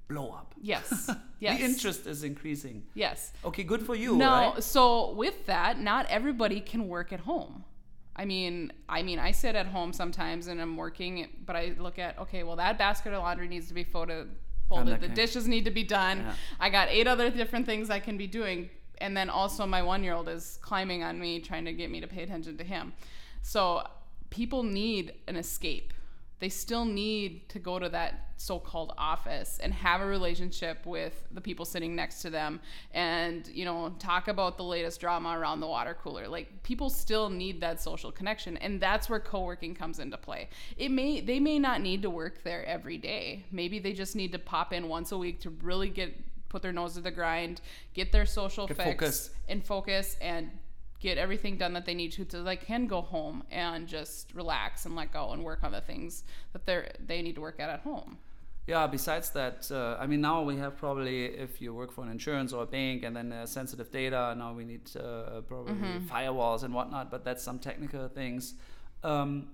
blow 0.08 0.30
up. 0.30 0.54
Yes. 0.60 1.10
Yes. 1.40 1.60
The 1.60 1.64
interest 1.66 2.06
is 2.08 2.24
increasing. 2.24 2.82
Yes. 2.94 3.32
Okay, 3.44 3.62
good 3.62 3.80
for 3.80 3.94
you. 3.94 4.16
No, 4.16 4.26
right? 4.26 4.60
so 4.60 5.12
with 5.12 5.46
that, 5.46 5.78
not 5.78 6.04
everybody 6.06 6.60
can 6.60 6.88
work 6.88 7.12
at 7.12 7.20
home. 7.20 7.62
I 8.16 8.24
mean, 8.24 8.72
I 8.88 9.04
mean, 9.04 9.20
I 9.20 9.30
sit 9.30 9.54
at 9.54 9.66
home 9.66 9.92
sometimes 9.92 10.48
and 10.48 10.60
I'm 10.60 10.76
working, 10.76 11.28
but 11.46 11.54
I 11.54 11.74
look 11.78 12.00
at 12.00 12.18
okay, 12.18 12.42
well, 12.42 12.56
that 12.56 12.76
basket 12.76 13.12
of 13.12 13.22
laundry 13.22 13.46
needs 13.46 13.68
to 13.68 13.74
be 13.74 13.84
folded. 13.84 14.28
Folded. 14.68 15.00
The 15.00 15.06
dishes 15.06 15.46
need 15.46 15.64
to 15.66 15.70
be 15.70 15.84
done. 15.84 16.18
Yeah. 16.18 16.34
I 16.58 16.70
got 16.70 16.88
eight 16.88 17.06
other 17.06 17.30
different 17.30 17.66
things 17.66 17.88
I 17.88 18.00
can 18.00 18.18
be 18.18 18.26
doing, 18.26 18.68
and 19.00 19.16
then 19.16 19.30
also 19.30 19.64
my 19.64 19.80
one-year-old 19.80 20.28
is 20.28 20.58
climbing 20.60 21.04
on 21.04 21.20
me, 21.20 21.38
trying 21.38 21.66
to 21.66 21.72
get 21.72 21.88
me 21.88 22.00
to 22.00 22.08
pay 22.08 22.24
attention 22.24 22.58
to 22.58 22.64
him. 22.64 22.92
So 23.42 23.86
people 24.30 24.64
need 24.64 25.14
an 25.28 25.36
escape. 25.36 25.92
They 26.40 26.48
still 26.48 26.84
need 26.84 27.48
to 27.50 27.58
go 27.58 27.78
to 27.78 27.88
that 27.88 28.28
so-called 28.36 28.92
office 28.96 29.58
and 29.60 29.74
have 29.74 30.00
a 30.00 30.06
relationship 30.06 30.86
with 30.86 31.24
the 31.32 31.40
people 31.40 31.64
sitting 31.64 31.96
next 31.96 32.22
to 32.22 32.30
them 32.30 32.60
and 32.92 33.48
you 33.48 33.64
know 33.64 33.92
talk 33.98 34.28
about 34.28 34.56
the 34.56 34.62
latest 34.62 35.00
drama 35.00 35.36
around 35.36 35.58
the 35.58 35.66
water 35.66 35.96
cooler. 36.00 36.28
Like 36.28 36.62
people 36.62 36.88
still 36.88 37.28
need 37.28 37.60
that 37.62 37.80
social 37.82 38.12
connection 38.12 38.56
and 38.58 38.80
that's 38.80 39.10
where 39.10 39.18
co-working 39.18 39.74
comes 39.74 39.98
into 39.98 40.16
play. 40.16 40.48
It 40.76 40.90
may 40.90 41.20
they 41.20 41.40
may 41.40 41.58
not 41.58 41.80
need 41.80 42.02
to 42.02 42.10
work 42.10 42.44
there 42.44 42.64
every 42.64 42.96
day. 42.98 43.44
Maybe 43.50 43.80
they 43.80 43.92
just 43.92 44.14
need 44.14 44.30
to 44.32 44.38
pop 44.38 44.72
in 44.72 44.88
once 44.88 45.10
a 45.10 45.18
week 45.18 45.40
to 45.40 45.50
really 45.50 45.88
get 45.90 46.14
put 46.48 46.62
their 46.62 46.72
nose 46.72 46.94
to 46.94 47.00
the 47.00 47.10
grind 47.10 47.60
get 47.92 48.10
their 48.10 48.24
social 48.24 48.66
Get 48.66 48.76
fix 48.78 48.88
focused. 48.88 49.30
and 49.48 49.64
focus 49.64 50.16
and 50.20 50.50
get 51.00 51.18
everything 51.18 51.56
done 51.56 51.72
that 51.74 51.86
they 51.86 51.94
need 51.94 52.12
to 52.12 52.26
so 52.28 52.42
they 52.42 52.56
can 52.56 52.86
go 52.86 53.00
home 53.00 53.44
and 53.50 53.86
just 53.86 54.34
relax 54.34 54.84
and 54.84 54.96
let 54.96 55.12
go 55.12 55.30
and 55.32 55.44
work 55.44 55.62
on 55.62 55.72
the 55.72 55.80
things 55.80 56.24
that 56.52 56.66
they're 56.66 56.90
they 57.04 57.22
need 57.22 57.34
to 57.34 57.40
work 57.40 57.60
at 57.60 57.70
at 57.70 57.80
home. 57.80 58.18
Yeah, 58.66 58.86
besides 58.86 59.30
that, 59.30 59.66
uh, 59.70 59.96
I 59.98 60.06
mean, 60.06 60.20
now 60.20 60.42
we 60.42 60.58
have 60.58 60.76
probably, 60.76 61.24
if 61.24 61.62
you 61.62 61.72
work 61.72 61.90
for 61.90 62.04
an 62.04 62.10
insurance 62.10 62.52
or 62.52 62.64
a 62.64 62.66
bank 62.66 63.02
and 63.02 63.16
then 63.16 63.32
uh, 63.32 63.46
sensitive 63.46 63.90
data, 63.90 64.34
now 64.36 64.52
we 64.52 64.66
need 64.66 64.94
uh, 64.94 65.40
probably 65.40 65.72
firewalls 66.06 66.64
and 66.64 66.74
whatnot, 66.74 67.10
but 67.10 67.24
that's 67.24 67.42
some 67.42 67.58
technical 67.58 68.08
things. 68.08 68.52
Um, 69.02 69.52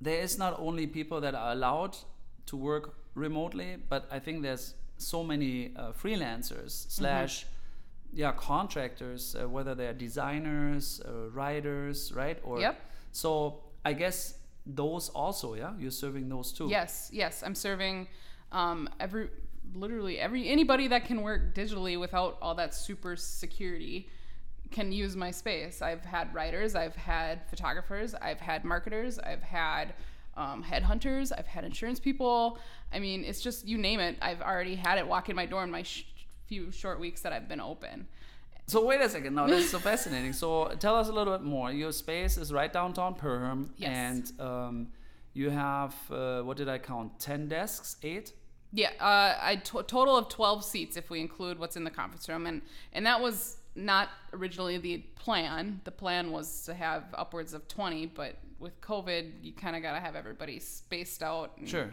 there 0.00 0.20
is 0.20 0.38
not 0.38 0.60
only 0.60 0.86
people 0.86 1.20
that 1.22 1.34
are 1.34 1.50
allowed 1.50 1.96
to 2.46 2.56
work 2.56 2.94
remotely, 3.16 3.78
but 3.88 4.06
I 4.12 4.20
think 4.20 4.42
there's 4.42 4.74
so 4.96 5.24
many 5.24 5.72
uh, 5.74 5.90
freelancers 5.90 6.88
slash 6.88 7.46
yeah 8.14 8.32
contractors, 8.32 9.34
uh, 9.34 9.48
whether 9.48 9.74
they're 9.74 9.92
designers, 9.92 11.00
uh, 11.06 11.30
writers, 11.30 12.12
right? 12.14 12.38
Or 12.44 12.60
Yep. 12.60 12.80
So 13.12 13.60
I 13.84 13.92
guess 13.92 14.34
those 14.66 15.08
also, 15.10 15.54
yeah, 15.54 15.72
you're 15.78 15.90
serving 15.90 16.28
those 16.28 16.52
too. 16.52 16.68
Yes, 16.68 17.10
yes, 17.12 17.42
I'm 17.44 17.54
serving 17.54 18.08
um, 18.52 18.88
every 19.00 19.28
literally 19.74 20.18
every 20.18 20.48
anybody 20.48 20.88
that 20.88 21.04
can 21.04 21.22
work 21.22 21.54
digitally 21.54 21.98
without 21.98 22.38
all 22.40 22.54
that 22.54 22.74
super 22.74 23.16
security 23.16 24.08
can 24.70 24.90
use 24.92 25.14
my 25.16 25.30
space. 25.30 25.82
I've 25.82 26.04
had 26.04 26.34
writers, 26.34 26.74
I've 26.74 26.96
had 26.96 27.48
photographers, 27.48 28.14
I've 28.14 28.40
had 28.40 28.64
marketers, 28.64 29.18
I've 29.18 29.42
had 29.42 29.94
um, 30.36 30.64
headhunters, 30.64 31.32
I've 31.36 31.46
had 31.46 31.64
insurance 31.64 32.00
people. 32.00 32.58
I 32.92 32.98
mean, 32.98 33.24
it's 33.24 33.40
just 33.40 33.66
you 33.66 33.78
name 33.78 34.00
it. 34.00 34.16
I've 34.20 34.40
already 34.40 34.74
had 34.74 34.98
it 34.98 35.06
walk 35.06 35.28
in 35.28 35.36
my 35.36 35.46
door 35.46 35.62
and 35.62 35.70
my 35.70 35.82
sh- 35.82 36.06
few 36.46 36.70
short 36.72 36.98
weeks 37.00 37.20
that 37.22 37.32
I've 37.32 37.48
been 37.48 37.60
open. 37.60 38.06
So 38.66 38.84
wait 38.84 39.00
a 39.00 39.08
second. 39.08 39.34
Now 39.34 39.46
this 39.46 39.64
is 39.66 39.70
so 39.70 39.78
fascinating. 39.78 40.32
So 40.32 40.68
tell 40.78 40.96
us 40.96 41.08
a 41.08 41.12
little 41.12 41.36
bit 41.36 41.42
more. 41.44 41.70
Your 41.70 41.92
space 41.92 42.36
is 42.38 42.52
right 42.52 42.72
downtown 42.72 43.14
Perham, 43.14 43.68
Yes. 43.76 43.90
and 43.92 44.40
um, 44.40 44.88
you 45.34 45.50
have 45.50 45.94
uh, 46.10 46.40
what 46.42 46.56
did 46.56 46.68
I 46.68 46.78
count? 46.78 47.18
Ten 47.18 47.48
desks, 47.48 47.96
eight. 48.02 48.32
Yeah, 48.72 48.90
uh, 49.00 49.34
I 49.40 49.56
t- 49.56 49.82
total 49.86 50.16
of 50.16 50.28
twelve 50.28 50.64
seats 50.64 50.96
if 50.96 51.10
we 51.10 51.20
include 51.20 51.58
what's 51.58 51.76
in 51.76 51.84
the 51.84 51.90
conference 51.90 52.28
room, 52.28 52.46
and 52.46 52.62
and 52.94 53.04
that 53.06 53.20
was 53.20 53.58
not 53.76 54.08
originally 54.32 54.78
the 54.78 54.98
plan. 55.16 55.80
The 55.84 55.90
plan 55.90 56.32
was 56.32 56.62
to 56.64 56.74
have 56.74 57.04
upwards 57.14 57.52
of 57.54 57.68
twenty, 57.68 58.06
but 58.06 58.36
with 58.58 58.80
COVID, 58.80 59.32
you 59.42 59.52
kind 59.52 59.76
of 59.76 59.82
got 59.82 59.92
to 59.92 60.00
have 60.00 60.16
everybody 60.16 60.58
spaced 60.58 61.22
out. 61.22 61.52
And, 61.58 61.68
Sure. 61.68 61.90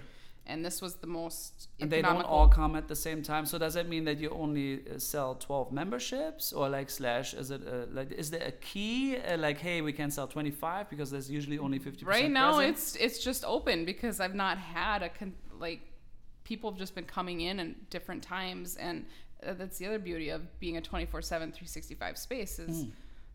And 0.48 0.66
this 0.66 0.82
was 0.82 0.96
the 0.96 1.08
most 1.08 1.70
And 1.80 1.90
they 1.90 2.02
don't 2.02 2.24
all 2.24 2.48
come 2.48 2.76
at 2.76 2.88
the 2.88 2.96
same 2.96 3.22
time. 3.22 3.46
So 3.46 3.58
does 3.58 3.76
that 3.76 3.88
mean 3.88 4.06
that 4.06 4.18
you 4.20 4.32
only 4.32 4.82
uh, 4.88 4.98
sell 4.98 5.36
twelve 5.36 5.72
memberships, 5.72 6.52
or 6.52 6.68
like 6.68 6.90
slash? 6.90 7.34
Is 7.34 7.52
it 7.52 7.62
uh, 7.66 7.86
like 7.92 8.12
is 8.12 8.32
there 8.32 8.44
a 8.44 8.52
key? 8.52 9.18
Uh, 9.18 9.38
like 9.38 9.60
hey, 9.60 9.82
we 9.82 9.94
can 9.94 10.10
sell 10.12 10.28
twenty 10.28 10.52
five 10.52 10.90
because 10.90 11.12
there's 11.12 11.30
usually 11.30 11.60
only 11.60 11.80
fifty. 11.80 12.06
right 12.06 12.32
now 12.32 12.60
it's 12.60 12.96
it's 12.96 13.24
just 13.24 13.46
open 13.46 13.86
because 13.86 14.20
I've 14.20 14.36
not 14.36 14.58
had 14.58 15.04
a 15.04 15.10
con- 15.10 15.36
like 15.60 15.82
people 16.44 16.72
have 16.72 16.80
just 16.80 16.96
been 16.96 17.06
coming 17.06 17.42
in 17.42 17.60
at 17.60 17.90
different 17.90 18.24
times 18.24 18.76
and 18.78 19.06
that's 19.44 19.78
the 19.78 19.86
other 19.86 20.00
beauty 20.00 20.30
of 20.30 20.42
being 20.60 20.78
a 20.78 20.82
24/7 20.82 21.24
365 21.28 22.18
space 22.18 22.60
is 22.60 22.86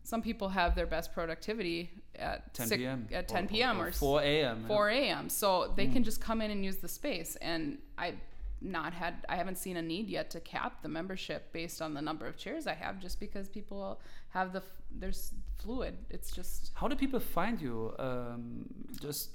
some 0.07 0.21
people 0.21 0.47
have 0.47 0.73
their 0.73 0.85
best 0.85 1.13
productivity 1.13 1.89
at 2.15 2.53
10 2.53 2.67
six- 2.67 2.79
p.m. 2.79 3.07
at 3.11 3.27
10 3.27 3.49
p.m. 3.49 3.81
or, 3.81 3.89
s- 3.89 3.97
four 3.99 4.21
a.m. 4.21 4.63
4 4.65 4.89
a.m. 4.89 5.27
So 5.29 5.73
they 5.75 5.87
can 5.87 6.01
just 6.09 6.21
come 6.21 6.41
in 6.41 6.49
and 6.49 6.63
use 6.63 6.77
the 6.77 6.87
space 6.87 7.35
and 7.41 7.77
I 7.97 8.13
not 8.61 8.93
had 8.93 9.13
I 9.27 9.35
haven't 9.35 9.57
seen 9.57 9.75
a 9.75 9.81
need 9.81 10.07
yet 10.09 10.29
to 10.35 10.39
cap 10.39 10.81
the 10.81 10.87
membership 10.87 11.51
based 11.51 11.81
on 11.81 11.93
the 11.93 12.01
number 12.01 12.25
of 12.25 12.37
chairs 12.37 12.67
I 12.67 12.73
have 12.85 12.99
just 13.01 13.19
because 13.19 13.49
people 13.49 13.99
have 14.29 14.53
the 14.53 14.63
there's 15.01 15.33
fluid 15.61 15.95
it's 16.09 16.31
just 16.31 16.71
How 16.73 16.87
do 16.87 16.95
people 16.95 17.19
find 17.19 17.61
you? 17.61 17.93
Um, 17.99 18.65
just 19.01 19.31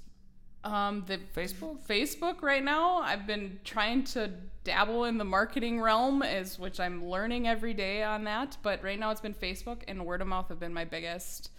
um, 0.65 1.05
the 1.07 1.19
Facebook? 1.37 1.79
Facebook 1.87 2.43
right 2.43 2.63
now. 2.63 2.99
I've 2.99 3.27
been 3.27 3.59
trying 3.65 4.05
to 4.05 4.31
dabble 4.65 5.05
in 5.05 5.19
the 5.19 5.25
marketing 5.25 5.81
realm, 5.81 6.23
is 6.23 6.59
which 6.59 6.79
I'm 6.79 7.05
learning 7.05 7.49
every 7.49 7.75
day 7.75 8.03
on 8.03 8.25
that. 8.25 8.57
But 8.63 8.83
right 8.83 8.99
now 8.99 9.11
it's 9.11 9.21
been 9.21 9.35
Facebook 9.35 9.83
and 9.89 10.05
word 10.07 10.21
of 10.23 10.29
mouth 10.29 10.49
have 10.49 10.61
been 10.61 10.73
my 10.75 10.85
biggest 10.85 11.51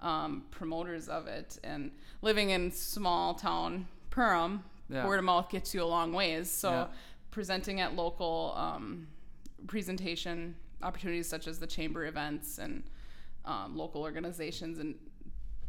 um, 0.00 0.44
promoters 0.50 1.08
of 1.08 1.26
it. 1.26 1.58
And 1.64 1.90
living 2.22 2.50
in 2.50 2.70
small 2.70 3.34
town 3.34 3.88
Perham, 4.10 4.60
Yeah. 4.88 5.06
word 5.06 5.18
of 5.18 5.24
mouth 5.24 5.48
gets 5.50 5.74
you 5.74 5.82
a 5.82 5.86
long 5.86 6.12
ways. 6.12 6.50
So 6.50 6.70
Yeah. 6.70 6.86
presenting 7.30 7.80
at 7.80 7.96
local 7.96 8.54
um, 8.56 9.08
presentation 9.66 10.54
opportunities 10.82 11.28
such 11.28 11.46
as 11.46 11.58
the 11.58 11.66
chamber 11.66 12.06
events 12.06 12.58
and 12.58 12.84
um, 13.46 13.76
local 13.76 14.02
organizations 14.02 14.78
and 14.78 14.94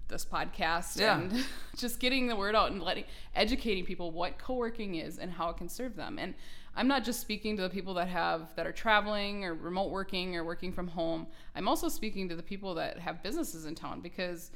this 0.08 0.26
podcast 0.26 1.00
Yeah. 1.00 1.20
and 1.20 1.46
just 1.78 2.00
getting 2.00 2.28
the 2.28 2.36
word 2.36 2.56
out 2.56 2.72
and 2.72 2.82
letting 2.82 3.06
educating 3.36 3.86
people 3.86 4.12
what 4.12 4.38
co-working 4.38 4.96
is 4.96 5.18
and 5.18 5.32
how 5.32 5.50
it 5.50 5.58
can 5.58 5.70
serve 5.70 5.96
them. 5.96 6.18
And 6.20 6.34
i'm 6.78 6.88
not 6.90 7.04
just 7.06 7.22
speaking 7.22 7.56
to 7.56 7.62
the 7.64 7.70
people 7.70 7.94
that 7.94 8.08
have 8.10 8.54
that 8.56 8.68
are 8.68 8.72
traveling 8.74 9.46
or 9.46 9.54
remote 9.54 9.90
working 9.92 10.36
or 10.36 10.44
working 10.44 10.72
from 10.74 10.88
home. 10.90 11.28
I'm 11.56 11.68
also 11.68 11.88
speaking 11.90 12.28
to 12.30 12.36
the 12.36 12.44
people 12.44 12.76
that 12.76 13.00
have 13.00 13.24
businesses 13.24 13.66
in 13.66 13.76
town 13.76 14.02
because 14.02 14.52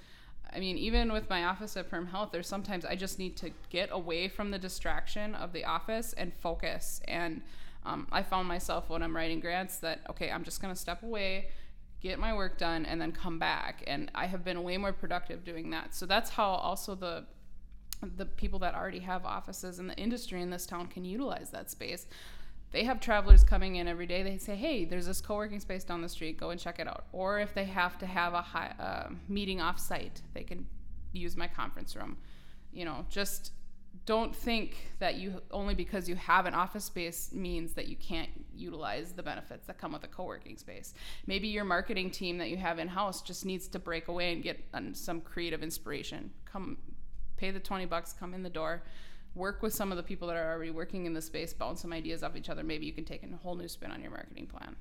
i 0.53 0.59
mean 0.59 0.77
even 0.77 1.13
with 1.13 1.29
my 1.29 1.45
office 1.45 1.77
at 1.77 1.89
Perham 1.89 2.09
health 2.09 2.29
there's 2.31 2.47
sometimes 2.47 2.83
i 2.85 2.95
just 2.95 3.19
need 3.19 3.35
to 3.38 3.51
get 3.69 3.89
away 3.91 4.27
from 4.27 4.51
the 4.51 4.59
distraction 4.59 5.33
of 5.35 5.53
the 5.53 5.63
office 5.65 6.13
and 6.17 6.33
focus. 6.33 7.01
And 7.07 7.41
um, 7.85 8.07
i 8.12 8.21
found 8.21 8.47
myself 8.47 8.89
when 8.89 9.01
i'm 9.01 9.15
writing 9.15 9.39
grants 9.39 9.77
that 9.77 10.01
okay 10.09 10.29
i'm 10.29 10.43
just 10.43 10.62
going 10.62 10.73
to 10.73 10.79
step 10.79 11.01
away 11.03 11.47
get 12.01 12.19
my 12.19 12.33
work 12.33 12.57
done 12.57 12.85
and 12.85 12.99
then 12.99 13.12
come 13.12 13.39
back. 13.39 13.83
And 13.88 14.12
i 14.15 14.25
have 14.25 14.43
been 14.43 14.63
way 14.63 14.77
more 14.77 14.93
productive 14.93 15.43
doing 15.43 15.69
that. 15.71 15.93
So 15.93 16.05
that's 16.05 16.29
how 16.29 16.49
also 16.49 16.95
the 16.95 17.25
the 18.15 18.25
people 18.25 18.59
that 18.59 18.73
already 18.75 18.99
have 18.99 19.25
offices 19.25 19.77
in 19.77 19.88
the 19.88 19.95
industry 19.95 20.41
in 20.41 20.49
this 20.49 20.65
town 20.65 20.88
can 20.88 21.03
utilize 21.03 21.49
that 21.49 21.69
space. 21.69 22.07
They 22.71 22.85
have 22.85 23.01
travelers 23.01 23.43
coming 23.43 23.75
in 23.75 23.89
every 23.89 24.05
day. 24.05 24.23
They 24.23 24.38
say 24.38 24.55
hey 24.55 24.85
there's 24.85 25.07
this 25.07 25.21
co-working 25.21 25.59
space 25.59 25.83
down 25.83 26.01
the 26.01 26.09
street. 26.09 26.38
Go 26.38 26.51
and 26.51 26.59
check 26.59 26.79
it 26.79 26.88
out. 26.88 27.05
Or 27.12 27.39
if 27.39 27.53
they 27.53 27.65
have 27.65 27.97
to 27.99 28.05
have 28.05 28.33
a 28.33 28.41
high, 28.41 28.73
uh, 28.79 29.09
meeting 29.27 29.59
off 29.59 29.79
site 29.79 30.21
they 30.33 30.43
can 30.43 30.65
use 31.12 31.35
my 31.35 31.47
conference 31.47 31.95
room. 31.95 32.17
You 32.71 32.85
know 32.85 33.05
just 33.09 33.51
don't 34.05 34.35
think 34.35 34.91
that 34.99 35.15
you 35.15 35.41
only 35.51 35.75
because 35.75 36.07
you 36.07 36.15
have 36.15 36.45
an 36.45 36.53
office 36.53 36.85
space 36.85 37.31
means 37.33 37.73
that 37.73 37.88
you 37.88 37.95
can't 37.95 38.29
utilize 38.60 39.13
the 39.13 39.24
benefits 39.24 39.65
that 39.67 39.78
come 39.78 39.93
with 39.93 40.04
a 40.04 40.08
co-working 40.08 40.58
space. 40.58 40.93
Maybe 41.26 41.48
your 41.48 41.63
marketing 41.63 42.12
team 42.12 42.38
that 42.38 42.50
you 42.50 42.58
have 42.58 42.78
in 42.80 42.88
house 42.88 43.22
just 43.22 43.45
needs 43.45 43.67
to 43.69 43.80
break 43.80 44.08
away 44.08 44.34
and 44.34 44.43
get 44.43 44.60
um, 44.74 44.93
some 44.93 45.22
creative 45.22 45.63
inspiration. 45.63 46.32
Come 46.45 46.78
pay 47.38 47.52
the 47.52 47.60
20 47.60 47.86
bucks, 47.86 48.13
come 48.13 48.34
in 48.34 48.43
the 48.43 48.50
door, 48.50 48.84
work 49.36 49.62
with 49.62 49.74
some 49.74 49.91
of 49.91 49.98
the 49.98 50.04
people 50.04 50.28
that 50.28 50.36
are 50.38 50.52
already 50.52 50.72
working 50.72 51.06
in 51.06 51.13
the 51.13 51.22
space, 51.22 51.54
bounce 51.54 51.82
some 51.82 51.93
ideas 51.93 52.22
off 52.24 52.36
each 52.36 52.50
other. 52.50 52.63
Maybe 52.63 52.86
you 52.86 52.91
can 52.93 53.06
take 53.06 53.24
a 53.24 53.38
whole 53.38 53.56
new 53.56 53.67
spin 53.67 53.91
on 53.91 54.02
your 54.02 54.12
marketing 54.12 54.48
plan. 54.48 54.76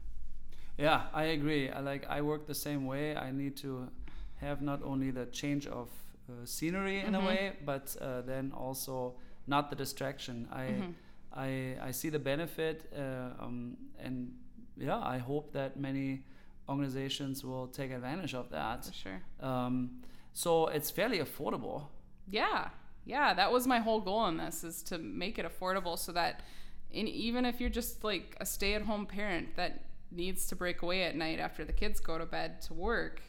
Yeah, 0.76 1.02
I 1.12 1.24
agree. 1.24 1.70
I 1.70 1.80
like 1.80 2.06
I 2.08 2.20
work 2.22 2.46
the 2.46 2.54
same 2.54 2.86
way. 2.86 3.16
I 3.16 3.30
need 3.32 3.56
to 3.58 3.88
have 4.36 4.62
not 4.62 4.80
only 4.84 5.10
the 5.10 5.26
change 5.26 5.66
of 5.66 5.88
uh, 6.28 6.44
scenery 6.44 7.00
in 7.00 7.14
Mhm. 7.14 7.22
a 7.22 7.26
way, 7.26 7.52
but 7.64 7.96
uh, 8.00 8.20
then 8.22 8.52
also 8.56 9.14
not 9.46 9.70
the 9.70 9.76
distraction. 9.76 10.46
I 10.52 10.62
Mhm. 10.66 10.94
I 11.32 11.76
I 11.80 11.90
see 11.92 12.08
the 12.10 12.18
benefit, 12.18 12.90
uh, 12.96 13.44
um, 13.44 13.76
and 13.98 14.32
yeah, 14.76 14.98
I 14.98 15.18
hope 15.18 15.52
that 15.52 15.76
many 15.76 16.24
organizations 16.68 17.44
will 17.44 17.66
take 17.68 17.90
advantage 17.90 18.34
of 18.34 18.50
that. 18.50 18.84
For 18.84 18.92
sure. 18.92 19.20
Um, 19.40 20.02
so 20.32 20.66
it's 20.68 20.90
fairly 20.90 21.18
affordable. 21.18 21.86
Yeah, 22.30 22.68
yeah, 23.04 23.34
that 23.34 23.50
was 23.52 23.66
my 23.66 23.78
whole 23.80 24.00
goal 24.00 24.26
in 24.26 24.36
this 24.36 24.64
is 24.64 24.82
to 24.84 24.98
make 24.98 25.38
it 25.38 25.46
affordable 25.46 25.98
so 25.98 26.12
that 26.12 26.42
in, 26.90 27.08
even 27.08 27.44
if 27.44 27.60
you're 27.60 27.70
just 27.70 28.04
like 28.04 28.36
a 28.40 28.46
stay-at-home 28.46 29.06
parent 29.06 29.56
that 29.56 29.84
needs 30.10 30.46
to 30.46 30.56
break 30.56 30.82
away 30.82 31.04
at 31.04 31.16
night 31.16 31.38
after 31.38 31.64
the 31.64 31.72
kids 31.72 32.00
go 32.00 32.18
to 32.18 32.26
bed 32.26 32.60
to 32.62 32.74
work, 32.74 33.22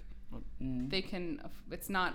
Mm. 0.61 0.91
they 0.91 1.01
can. 1.01 1.41
It's 1.71 1.89
not 1.89 2.13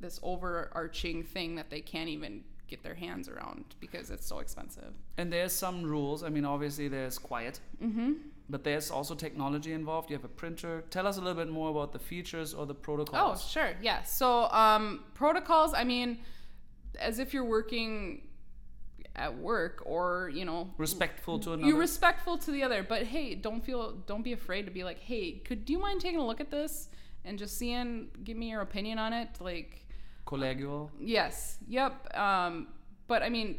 this 0.00 0.18
overarching 0.22 1.22
thing 1.24 1.56
that 1.56 1.68
they 1.68 1.82
can't 1.82 2.08
even 2.08 2.42
get 2.70 2.82
their 2.82 2.94
hands 2.94 3.28
around 3.28 3.64
because 3.80 4.10
it's 4.10 4.26
so 4.26 4.38
expensive. 4.38 4.92
And 5.18 5.32
there's 5.32 5.52
some 5.52 5.82
rules. 5.82 6.22
I 6.22 6.28
mean, 6.28 6.44
obviously 6.44 6.88
there's 6.88 7.18
quiet, 7.18 7.60
Mm-hmm. 7.82 8.12
but 8.48 8.62
there's 8.64 8.90
also 8.90 9.14
technology 9.14 9.72
involved. 9.72 10.08
You 10.10 10.16
have 10.16 10.24
a 10.24 10.28
printer. 10.42 10.84
Tell 10.90 11.06
us 11.06 11.16
a 11.18 11.20
little 11.20 11.40
bit 11.44 11.50
more 11.52 11.70
about 11.70 11.92
the 11.92 11.98
features 11.98 12.54
or 12.54 12.64
the 12.66 12.74
protocols. 12.74 13.42
Oh, 13.44 13.48
sure. 13.54 13.70
Yeah. 13.82 14.02
So 14.04 14.44
um, 14.64 15.04
protocols. 15.14 15.74
I 15.74 15.84
mean, 15.84 16.18
as 16.98 17.18
if 17.18 17.34
you're 17.34 17.44
working 17.58 18.22
at 19.16 19.36
work 19.36 19.82
or 19.86 20.30
you 20.32 20.44
know 20.44 20.70
Respectful 20.78 21.38
to 21.40 21.52
another. 21.52 21.66
you're 21.68 21.78
respectful 21.80 22.38
to 22.38 22.50
the 22.52 22.62
other 22.62 22.84
but 22.88 23.02
hey 23.02 23.34
don't 23.34 23.62
feel 23.64 23.92
don't 24.06 24.22
be 24.22 24.32
afraid 24.32 24.64
to 24.66 24.70
be 24.70 24.84
like 24.84 25.00
hey 25.00 25.32
could 25.44 25.64
do 25.64 25.72
you 25.72 25.80
mind 25.80 26.00
taking 26.00 26.20
a 26.20 26.24
look 26.26 26.40
at 26.40 26.48
this 26.50 26.88
and 27.24 27.36
just 27.36 27.58
seeing 27.58 28.08
give 28.22 28.36
me 28.36 28.50
your 28.50 28.60
opinion 28.60 28.98
on 29.00 29.12
it 29.12 29.28
like 29.40 29.79
collegial. 30.30 30.90
yes 31.00 31.58
yep 31.68 32.16
um 32.16 32.68
but 33.08 33.22
i 33.22 33.28
mean 33.28 33.58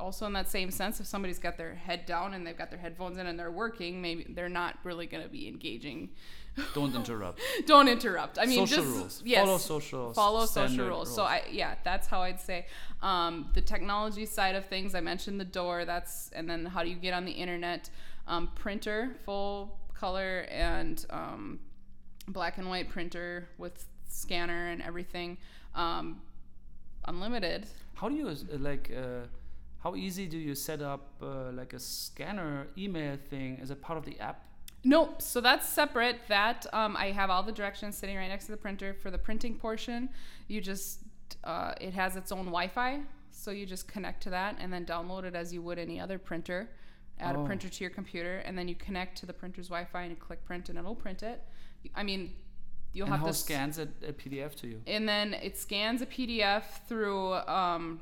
also 0.00 0.26
in 0.26 0.32
that 0.32 0.48
same 0.48 0.70
sense, 0.70 0.98
if 0.98 1.06
somebody's 1.06 1.38
got 1.38 1.56
their 1.56 1.74
head 1.74 2.06
down 2.06 2.34
and 2.34 2.46
they've 2.46 2.56
got 2.56 2.70
their 2.70 2.78
headphones 2.78 3.18
in 3.18 3.26
and 3.26 3.38
they're 3.38 3.50
working, 3.50 4.02
maybe 4.02 4.26
they're 4.30 4.48
not 4.48 4.78
really 4.82 5.06
going 5.06 5.22
to 5.22 5.28
be 5.28 5.46
engaging. 5.46 6.10
Don't 6.74 6.94
interrupt. 6.96 7.40
Don't 7.66 7.86
interrupt. 7.86 8.38
I 8.38 8.46
mean, 8.46 8.66
social 8.66 8.82
just 8.82 8.96
rules. 8.96 9.22
yes, 9.24 9.44
Follow 9.44 9.58
social 9.58 10.12
follow 10.12 10.46
social 10.46 10.68
standard 10.68 10.88
rules. 10.88 11.14
So 11.14 11.22
I 11.22 11.42
yeah, 11.50 11.76
that's 11.84 12.08
how 12.08 12.22
I'd 12.22 12.40
say. 12.40 12.66
Um, 13.02 13.50
the 13.54 13.60
technology 13.60 14.26
side 14.26 14.56
of 14.56 14.66
things, 14.66 14.94
I 14.94 15.00
mentioned 15.00 15.38
the 15.38 15.44
door. 15.44 15.84
That's 15.84 16.30
and 16.34 16.50
then 16.50 16.66
how 16.66 16.82
do 16.82 16.90
you 16.90 16.96
get 16.96 17.14
on 17.14 17.24
the 17.24 17.32
internet? 17.32 17.88
Um, 18.26 18.50
printer, 18.56 19.16
full 19.24 19.78
color 19.94 20.46
and 20.50 21.04
um, 21.10 21.60
black 22.26 22.58
and 22.58 22.68
white 22.68 22.88
printer 22.88 23.48
with 23.56 23.86
scanner 24.08 24.68
and 24.68 24.82
everything. 24.82 25.38
Um, 25.74 26.20
unlimited. 27.06 27.66
How 27.94 28.08
do 28.08 28.14
you 28.14 28.28
uh, 28.28 28.34
like? 28.58 28.90
Uh, 28.96 29.26
how 29.82 29.94
easy 29.96 30.26
do 30.26 30.36
you 30.36 30.54
set 30.54 30.82
up 30.82 31.14
uh, 31.22 31.52
like 31.52 31.72
a 31.72 31.78
scanner 31.78 32.66
email 32.76 33.16
thing? 33.30 33.58
Is 33.62 33.70
it 33.70 33.80
part 33.80 33.98
of 33.98 34.04
the 34.04 34.18
app? 34.20 34.44
Nope. 34.84 35.22
So 35.22 35.40
that's 35.40 35.68
separate. 35.68 36.16
That 36.28 36.66
um, 36.72 36.96
I 36.96 37.12
have 37.12 37.30
all 37.30 37.42
the 37.42 37.52
directions 37.52 37.96
sitting 37.96 38.16
right 38.16 38.28
next 38.28 38.46
to 38.46 38.50
the 38.52 38.56
printer. 38.58 38.94
For 38.94 39.10
the 39.10 39.18
printing 39.18 39.56
portion, 39.56 40.08
you 40.48 40.60
just 40.60 41.00
uh, 41.44 41.72
it 41.80 41.94
has 41.94 42.16
its 42.16 42.32
own 42.32 42.46
Wi-Fi, 42.46 43.00
so 43.30 43.50
you 43.50 43.64
just 43.66 43.88
connect 43.88 44.22
to 44.24 44.30
that 44.30 44.56
and 44.58 44.72
then 44.72 44.84
download 44.84 45.24
it 45.24 45.34
as 45.34 45.52
you 45.52 45.62
would 45.62 45.78
any 45.78 46.00
other 46.00 46.18
printer. 46.18 46.68
Add 47.18 47.36
Oh. 47.36 47.42
a 47.42 47.46
printer 47.46 47.68
to 47.68 47.84
your 47.84 47.90
computer, 47.90 48.38
and 48.38 48.56
then 48.58 48.66
you 48.66 48.74
connect 48.74 49.18
to 49.18 49.26
the 49.26 49.32
printer's 49.34 49.68
Wi-Fi 49.68 50.02
and 50.02 50.10
you 50.10 50.16
click 50.16 50.42
print, 50.44 50.68
and 50.70 50.78
it'll 50.78 50.94
print 50.94 51.22
it. 51.22 51.42
I 51.94 52.02
mean, 52.02 52.34
you'll 52.92 53.06
and 53.06 53.12
have 53.14 53.20
how 53.20 53.26
to. 53.28 53.32
scans 53.34 53.78
it 53.78 53.88
a 54.06 54.12
PDF 54.12 54.54
to 54.56 54.66
you? 54.68 54.80
and 54.86 55.08
then 55.08 55.34
it 55.34 55.56
scans 55.58 56.02
a 56.02 56.06
PDF 56.06 56.64
through. 56.88 57.34
Um, 57.34 58.00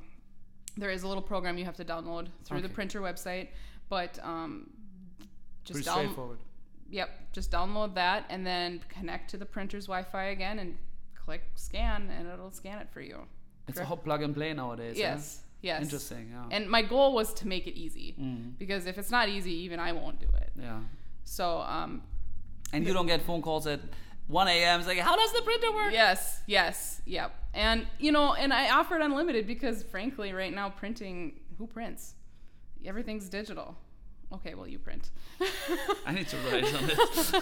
there 0.76 0.90
is 0.90 1.02
a 1.02 1.08
little 1.08 1.22
program 1.22 1.58
you 1.58 1.64
have 1.64 1.76
to 1.76 1.84
download 1.84 2.28
through 2.44 2.60
the 2.62 2.68
printer 2.68 3.00
website, 3.00 3.48
but 3.88 4.18
um, 4.22 4.70
just 5.64 5.72
Pretty 5.78 5.84
down, 5.86 5.94
straightforward. 5.98 6.38
Yep, 6.90 7.10
just 7.32 7.50
download 7.50 7.94
that 7.94 8.24
and 8.30 8.46
then 8.46 8.80
connect 8.88 9.30
to 9.30 9.36
the 9.36 9.44
printer's 9.44 9.86
Wi-Fi 9.86 10.24
again 10.26 10.58
and 10.60 10.76
click 11.14 11.42
scan, 11.56 12.10
and 12.16 12.28
it'll 12.28 12.52
scan 12.52 12.78
it 12.78 12.88
for 12.90 13.00
you. 13.00 13.24
It's 13.66 13.76
Sure. 13.76 13.82
a 13.82 13.86
whole 13.86 13.96
plug 13.98 14.22
and 14.22 14.34
play 14.34 14.54
nowadays. 14.54 14.96
Yes, 14.96 15.42
yes. 15.60 15.82
Interesting. 15.82 16.30
Yeah. 16.32 16.46
And 16.56 16.70
my 16.70 16.80
goal 16.82 17.12
was 17.12 17.34
to 17.34 17.46
make 17.48 17.66
it 17.66 17.74
easy 17.74 18.14
Mm. 18.18 18.56
because 18.56 18.86
if 18.86 18.96
it's 18.98 19.10
not 19.10 19.28
easy, 19.28 19.52
even 19.52 19.78
I 19.80 19.92
won't 19.92 20.18
do 20.20 20.28
it. 20.40 20.52
yeah. 20.56 20.80
So, 21.24 21.58
um, 21.60 22.02
And 22.72 22.86
you 22.86 22.94
don't 22.94 23.06
get 23.06 23.20
phone 23.22 23.42
calls 23.42 23.66
at 23.66 23.80
1 24.28 24.48
a.m. 24.48 24.78
It's 24.80 24.88
like, 24.88 24.98
how 24.98 25.16
does 25.16 25.32
the 25.32 25.42
printer 25.42 25.72
work? 25.72 25.92
yes, 25.92 26.40
yes, 26.46 27.00
yep. 27.06 27.34
And 27.54 27.86
you 27.98 28.12
know, 28.12 28.34
and 28.34 28.52
I 28.52 28.70
offered 28.70 29.00
unlimited 29.00 29.46
because 29.46 29.82
frankly, 29.82 30.32
right 30.32 30.54
now 30.54 30.68
printing, 30.70 31.40
who 31.58 31.66
prints? 31.66 32.14
Everything's 32.84 33.28
digital. 33.28 33.76
Okay, 34.30 34.54
well, 34.54 34.68
you 34.68 34.78
print. 34.78 35.10
I 36.06 36.12
need 36.12 36.28
to 36.28 36.36
write 36.50 36.64
on 36.74 36.86
this. 36.86 37.34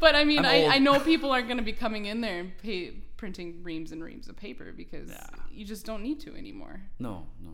but 0.00 0.14
I 0.14 0.24
mean, 0.24 0.44
I. 0.46 0.64
I 0.66 0.78
know 0.78 0.98
people 0.98 1.30
aren't 1.30 1.46
going 1.46 1.58
to 1.58 1.62
be 1.62 1.74
coming 1.74 2.06
in 2.06 2.22
there 2.22 2.38
and 2.40 2.56
pay, 2.58 2.92
printing 3.18 3.62
reams 3.62 3.92
and 3.92 4.02
reams 4.02 4.28
of 4.28 4.36
paper 4.36 4.72
because 4.74 5.10
Yeah. 5.10 5.26
you 5.52 5.64
just 5.66 5.84
don't 5.84 6.02
need 6.02 6.18
to 6.20 6.34
anymore. 6.34 6.80
No, 6.98 7.26
no. 7.42 7.50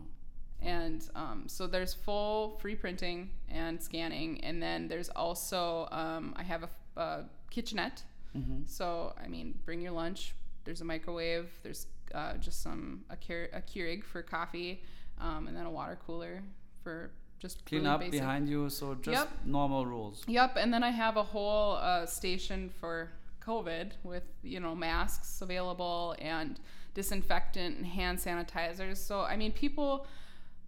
And 0.61 1.03
um, 1.15 1.43
so 1.47 1.67
there's 1.67 1.93
full 1.93 2.57
free 2.61 2.75
printing 2.75 3.29
and 3.49 3.81
scanning, 3.83 4.41
and 4.43 4.63
then 4.63 4.87
there's 4.87 5.09
also 5.09 5.87
um, 5.91 6.33
I 6.37 6.43
have 6.43 6.63
a, 6.63 6.69
a 7.01 7.25
kitchenette. 7.51 8.03
Mm-hmm. 8.37 8.61
So 8.65 9.13
I 9.23 9.27
mean, 9.27 9.57
bring 9.65 9.81
your 9.81 9.91
lunch. 9.91 10.33
There's 10.65 10.81
a 10.81 10.85
microwave. 10.85 11.49
There's 11.63 11.87
uh, 12.13 12.33
just 12.37 12.61
some 12.61 13.01
a, 13.09 13.15
Keur- 13.15 13.49
a 13.53 13.61
Keurig 13.61 14.03
for 14.03 14.21
coffee, 14.21 14.83
um, 15.19 15.47
and 15.47 15.55
then 15.55 15.65
a 15.65 15.71
water 15.71 15.97
cooler 16.05 16.41
for 16.83 17.11
just 17.39 17.65
Clean 17.65 17.81
really 17.81 17.93
up 17.93 17.99
basic. 18.01 18.19
behind 18.19 18.49
you, 18.49 18.69
so 18.69 18.95
just 18.95 19.17
Yep. 19.17 19.29
normal 19.45 19.85
rules. 19.85 20.23
Yep, 20.27 20.57
and 20.57 20.73
then 20.73 20.83
I 20.83 20.89
have 20.89 21.15
a 21.17 21.23
whole 21.23 21.75
uh, 21.77 22.05
station 22.05 22.69
for 22.79 23.11
COVID 23.41 23.93
with 24.03 24.23
you 24.43 24.59
know 24.59 24.75
masks 24.75 25.41
available 25.41 26.15
and 26.19 26.59
disinfectant 26.93 27.77
and 27.77 27.85
hand 27.85 28.19
sanitizers. 28.19 28.97
So 28.97 29.21
I 29.21 29.37
mean, 29.37 29.51
people 29.53 30.05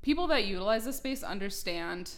people 0.01 0.27
that 0.27 0.45
utilize 0.45 0.85
the 0.85 0.93
space 0.93 1.21
understand 1.23 2.11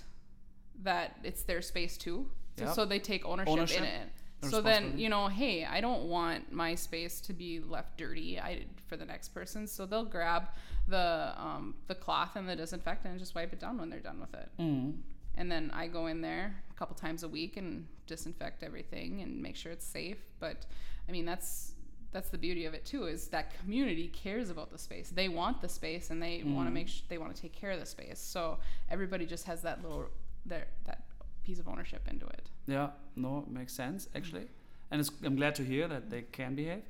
that 0.83 1.17
it's 1.23 1.43
their 1.43 1.61
space 1.61 1.97
too. 1.97 2.27
So, 2.57 2.65
Yep. 2.65 2.73
so 2.75 2.85
they 2.85 2.99
take 2.99 3.25
ownership, 3.25 3.51
Ownership, 3.51 3.79
in 3.79 3.83
it. 3.85 4.09
So 4.49 4.61
then 4.61 4.97
you 4.97 5.09
know, 5.09 5.27
hey, 5.27 5.65
I 5.65 5.81
don't 5.81 6.03
want 6.05 6.51
my 6.51 6.75
space 6.75 7.21
to 7.21 7.33
be 7.33 7.59
left 7.59 7.97
dirty. 7.97 8.39
I 8.39 8.65
for 8.87 8.97
the 8.97 9.05
next 9.05 9.29
person. 9.29 9.67
So 9.67 9.85
they'll 9.85 10.05
grab 10.05 10.49
the 10.87 11.33
um, 11.37 11.75
the 11.87 11.95
cloth 11.95 12.35
and 12.35 12.47
the 12.47 12.55
disinfectant 12.55 13.11
and 13.11 13.19
just 13.19 13.35
wipe 13.35 13.53
it 13.53 13.59
down 13.59 13.77
when 13.77 13.89
they're 13.89 13.99
done 13.99 14.19
with 14.19 14.33
it 14.33 14.49
Mm. 14.59 14.97
and 15.35 15.49
then 15.51 15.71
I 15.73 15.87
go 15.87 16.07
in 16.07 16.19
there 16.21 16.61
a 16.69 16.73
couple 16.73 16.93
times 16.95 17.23
a 17.23 17.29
week 17.29 17.55
and 17.57 17.87
disinfect 18.05 18.63
everything 18.63 19.21
and 19.21 19.41
make 19.41 19.55
sure 19.55 19.71
it's 19.71 19.85
safe. 19.85 20.17
But 20.39 20.65
I 21.07 21.11
mean, 21.13 21.25
that's 21.25 21.71
that's 22.11 22.29
the 22.29 22.37
beauty 22.37 22.65
of 22.65 22.73
it 22.75 22.85
too 22.85 23.05
is 23.05 23.27
that 23.29 23.57
community 23.59 24.07
cares 24.09 24.49
about 24.49 24.71
the 24.71 24.77
space. 24.77 25.09
They 25.09 25.29
want 25.29 25.61
the 25.61 25.69
space 25.69 26.09
and 26.11 26.21
they 26.21 26.43
want 26.45 26.67
to 26.67 26.71
make 26.71 26.89
sh- 26.89 27.01
they 27.07 27.17
want 27.17 27.33
to 27.35 27.41
take 27.41 27.53
care 27.53 27.71
of 27.71 27.79
the 27.79 27.85
space. 27.85 28.19
So 28.19 28.59
everybody 28.89 29.25
just 29.25 29.45
has 29.47 29.61
that 29.61 29.81
little 29.81 30.05
their 30.45 30.67
that 30.85 31.05
piece 31.43 31.59
of 31.59 31.67
ownership 31.67 32.07
into 32.09 32.25
it. 32.27 32.49
Yeah, 32.67 32.89
no, 33.15 33.45
makes 33.49 33.73
sense 33.73 34.07
actually, 34.15 34.47
and 34.91 35.01
it's, 35.01 35.11
I'm 35.23 35.35
glad 35.35 35.55
to 35.55 35.63
hear 35.63 35.87
that 35.87 36.09
they 36.09 36.21
can 36.31 36.55
behave. 36.55 36.83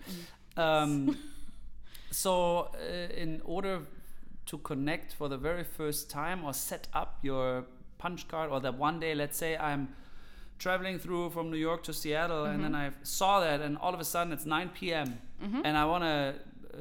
Mm. 0.58 0.62
Um, 0.62 1.18
so, 2.12 2.70
uh, 2.76 3.14
in 3.14 3.42
order 3.46 3.82
to 4.46 4.58
connect 4.60 5.14
for 5.14 5.30
the 5.30 5.38
very 5.38 5.64
first 5.64 6.10
time 6.10 6.44
or 6.44 6.54
set 6.54 6.88
up 6.94 7.18
your 7.22 7.66
punch 7.98 8.28
card, 8.28 8.50
or 8.52 8.60
that 8.62 8.78
one 8.78 9.00
day, 9.00 9.16
let's 9.16 9.38
say 9.38 9.58
I'm 9.58 9.90
traveling 10.60 11.00
through 11.00 11.30
from 11.32 11.50
New 11.50 11.58
York 11.58 11.84
to 11.84 11.94
Seattle, 11.94 12.46
and 12.46 12.62
Mm-hmm. 12.62 12.74
then 12.74 12.76
I 12.76 12.92
saw 13.04 13.40
that, 13.40 13.62
and 13.62 13.78
all 13.78 13.94
of 13.94 14.00
a 14.00 14.04
sudden 14.04 14.34
it's 14.34 14.46
9 14.46 14.70
p.m. 14.70 15.18
and 15.64 15.78
I 15.78 15.86
want 15.86 16.04
to 16.04 16.36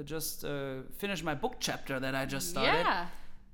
just 0.04 0.44
uh, 0.44 0.82
finish 0.98 1.22
my 1.22 1.34
book 1.34 1.56
chapter 1.60 1.98
that 2.00 2.14
I 2.14 2.24
just 2.26 2.50
started. 2.50 2.84
Yeah. 2.84 3.06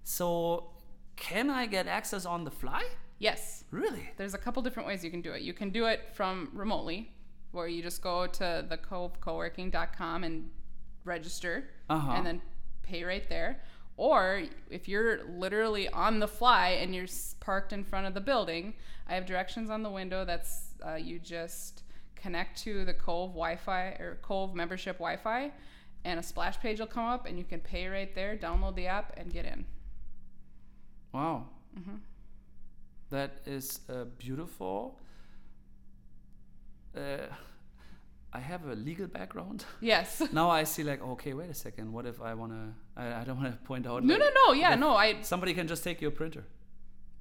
So, 0.05 0.71
can 1.17 1.51
I 1.51 1.67
get 1.67 1.87
access 1.87 2.25
on 2.27 2.45
the 2.45 2.51
fly? 2.51 2.83
Yes. 3.19 3.65
Really? 3.71 4.11
There's 4.17 4.35
a 4.35 4.39
couple 4.39 4.63
different 4.63 4.87
ways 4.87 5.05
you 5.05 5.11
can 5.11 5.21
do 5.23 5.33
it. 5.33 5.43
You 5.43 5.53
can 5.53 5.71
do 5.71 5.87
it 5.87 6.11
from 6.15 6.51
remotely, 6.53 7.11
where 7.53 7.67
you 7.67 7.83
just 7.83 8.01
go 8.03 8.27
to 8.27 8.65
the 8.69 8.79
covecoworking.com 8.79 10.25
and 10.25 10.51
register, 11.05 11.71
Uh-huh. 11.91 12.13
and 12.13 12.27
then 12.27 12.43
pay 12.83 13.03
right 13.05 13.29
there. 13.29 13.61
Or 13.97 14.43
if 14.71 14.87
you're 14.89 15.25
literally 15.25 15.89
on 15.89 16.21
the 16.21 16.29
fly 16.29 16.69
and 16.81 16.95
you're 16.95 17.07
parked 17.41 17.73
in 17.73 17.83
front 17.83 18.07
of 18.07 18.15
the 18.15 18.21
building, 18.21 18.75
I 19.09 19.15
have 19.15 19.27
directions 19.27 19.71
on 19.71 19.83
the 19.83 19.91
window. 19.91 20.25
That's 20.25 20.75
uh, 20.87 20.95
you 20.95 21.19
just 21.19 21.83
connect 22.15 22.59
to 22.63 22.85
the 22.85 22.95
Cove 22.95 23.31
Wi-Fi 23.31 23.83
or 23.99 24.19
Cove 24.23 24.55
membership 24.55 24.99
Wi-Fi, 24.99 25.51
and 26.05 26.21
a 26.21 26.23
splash 26.23 26.59
page 26.61 26.79
will 26.79 26.87
come 26.87 27.07
up, 27.07 27.27
and 27.27 27.37
you 27.39 27.45
can 27.45 27.59
pay 27.61 27.89
right 27.89 28.15
there, 28.15 28.37
download 28.37 28.77
the 28.77 28.87
app, 28.87 29.15
and 29.17 29.33
get 29.33 29.45
in. 29.45 29.67
Wow. 31.13 31.47
Mm-hmm. 31.77 31.97
That 33.11 33.41
is 33.47 33.81
uh, 33.89 34.05
beautiful. 34.19 34.99
Uh, 36.97 37.27
I 38.33 38.41
have 38.41 38.67
a 38.67 38.75
legal 38.75 39.07
background. 39.07 39.65
Yes. 39.81 40.23
now 40.33 40.51
I 40.51 40.65
see, 40.65 40.83
like, 40.85 41.03
okay, 41.03 41.33
wait 41.33 41.49
a 41.51 41.55
second. 41.55 41.93
What 41.93 42.05
if 42.07 42.21
I 42.21 42.35
want 42.35 42.53
to? 42.53 43.03
I, 43.03 43.21
I 43.21 43.25
don't 43.25 43.41
want 43.41 43.51
to 43.53 43.59
point 43.67 43.87
out. 43.87 44.05
No, 44.05 44.15
like, 44.15 44.23
no, 44.23 44.31
no. 44.47 44.53
Yeah, 44.53 44.75
no. 44.75 44.95
I 44.97 45.23
Somebody 45.23 45.55
can 45.55 45.67
just 45.67 45.83
take 45.85 46.01
your 46.03 46.11
printer. 46.11 46.45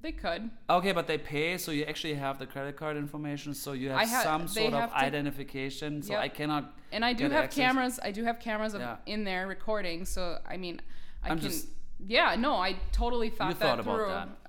they 0.02 0.12
could. 0.12 0.50
Okay, 0.70 0.92
but 0.92 1.08
they 1.08 1.18
pay, 1.18 1.58
so 1.58 1.72
you 1.72 1.84
actually 1.86 2.16
have 2.16 2.38
the 2.40 2.46
credit 2.46 2.76
card 2.76 2.98
information, 2.98 3.54
so 3.54 3.72
you 3.72 3.90
have 3.90 4.08
ha- 4.10 4.24
some 4.24 4.48
sort 4.48 4.74
of 4.74 4.90
to- 4.90 4.98
identification. 4.98 6.02
So 6.02 6.14
Yep. 6.14 6.22
I 6.22 6.28
cannot. 6.30 6.74
And 6.92 7.06
I 7.06 7.14
do 7.14 7.24
have 7.30 7.46
access. 7.46 7.56
cameras. 7.64 8.00
I 8.04 8.12
do 8.12 8.24
have 8.26 8.40
cameras 8.40 8.74
of, 8.74 8.82
Yeah. 8.82 8.98
in 9.06 9.24
there 9.24 9.48
recording. 9.48 10.04
So 10.06 10.40
I 10.46 10.58
mean, 10.58 10.82
I 11.24 11.30
I'm 11.30 11.40
can. 11.40 11.50
just- 11.50 11.68
yeah, 12.06 12.36
no, 12.38 12.56
I 12.56 12.76
totally 12.92 13.30
thought 13.30 13.48
You 13.50 13.54
that 13.56 13.60
thought 13.66 13.80
about 13.80 13.96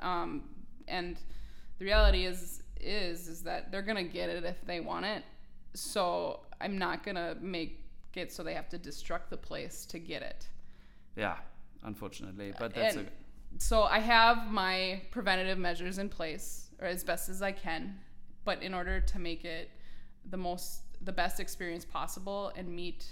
through. 0.01 0.07
Um, 0.09 0.42
and 0.88 1.18
the 1.79 1.85
reality 1.85 2.24
is, 2.24 2.62
is, 2.81 3.29
is 3.29 3.42
that 3.42 3.70
they're 3.70 3.83
gonna 3.83 4.05
get 4.05 4.29
it 4.29 4.44
if 4.44 4.64
they 4.66 4.81
want 4.81 5.07
it. 5.07 5.24
So 5.74 6.40
I'm 6.61 6.79
not 6.79 7.05
gonna 7.05 7.37
make 7.40 7.85
it 8.14 8.33
so 8.33 8.42
they 8.42 8.55
have 8.55 8.68
to 8.70 8.79
destruct 8.79 9.29
the 9.31 9.37
place 9.37 9.87
to 9.87 9.98
get 9.98 10.22
it. 10.22 10.48
Yeah, 11.16 11.37
unfortunately, 11.85 12.53
but 12.59 12.74
that's 12.74 12.96
and 12.96 13.07
a, 13.07 13.11
so 13.59 13.85
I 13.85 13.98
have 14.01 14.51
my 14.51 15.03
preventative 15.11 15.59
measures 15.59 15.98
in 15.98 16.09
place, 16.09 16.68
or 16.81 16.87
as 16.87 17.03
best 17.05 17.29
as 17.29 17.42
I 17.42 17.53
can. 17.53 17.98
But 18.44 18.62
in 18.62 18.74
order 18.74 19.01
to 19.01 19.18
make 19.18 19.44
it 19.44 19.70
the 20.31 20.37
most, 20.37 20.83
the 21.03 21.12
best 21.12 21.40
experience 21.40 21.85
possible 21.85 22.53
and 22.57 22.68
meet 22.68 23.07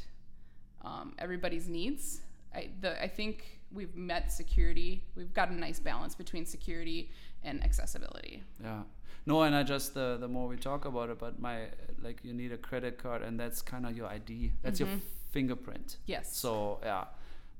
um, 0.84 1.14
everybody's 1.18 1.68
needs, 1.68 2.20
I, 2.54 2.70
the, 2.80 3.02
I 3.02 3.08
think 3.08 3.55
we've 3.72 3.94
met 3.96 4.32
security. 4.32 5.04
We've 5.16 5.32
got 5.34 5.50
a 5.50 5.54
nice 5.54 5.78
balance 5.80 6.14
between 6.14 6.46
security 6.46 7.10
and 7.42 7.62
accessibility. 7.62 8.42
Yeah. 8.62 8.82
No, 9.26 9.42
and 9.42 9.56
I 9.56 9.62
just 9.64 9.94
the 9.94 10.16
the 10.20 10.28
more 10.28 10.46
we 10.46 10.56
talk 10.56 10.84
about 10.84 11.10
it, 11.10 11.18
but 11.18 11.40
my 11.40 11.68
like 12.02 12.20
you 12.22 12.32
need 12.32 12.52
a 12.52 12.56
credit 12.56 12.96
card, 12.98 13.22
and 13.22 13.38
that's 13.40 13.60
kind 13.62 13.84
of 13.86 13.96
your 13.96 14.06
ID. 14.06 14.52
That's 14.62 14.78
your 14.78 14.88
fingerprint. 15.32 15.96
Yes. 16.06 16.36
So 16.36 16.78
yeah, 16.82 17.04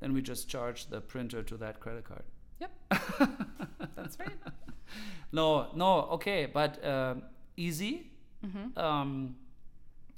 then 0.00 0.12
we 0.12 0.22
just 0.22 0.48
charge 0.48 0.86
the 0.86 1.00
printer 1.00 1.42
to 1.42 1.56
that 1.56 1.80
credit 1.80 2.04
card. 2.04 2.22
Yep. 2.60 2.70
That's 3.96 4.18
right. 4.18 4.30
No, 5.32 5.68
no, 5.74 6.02
okay, 6.12 6.46
but 6.46 6.82
um 6.84 7.22
easy. 7.56 8.10
Mm-hmm. 8.46 8.78
Um, 8.78 9.36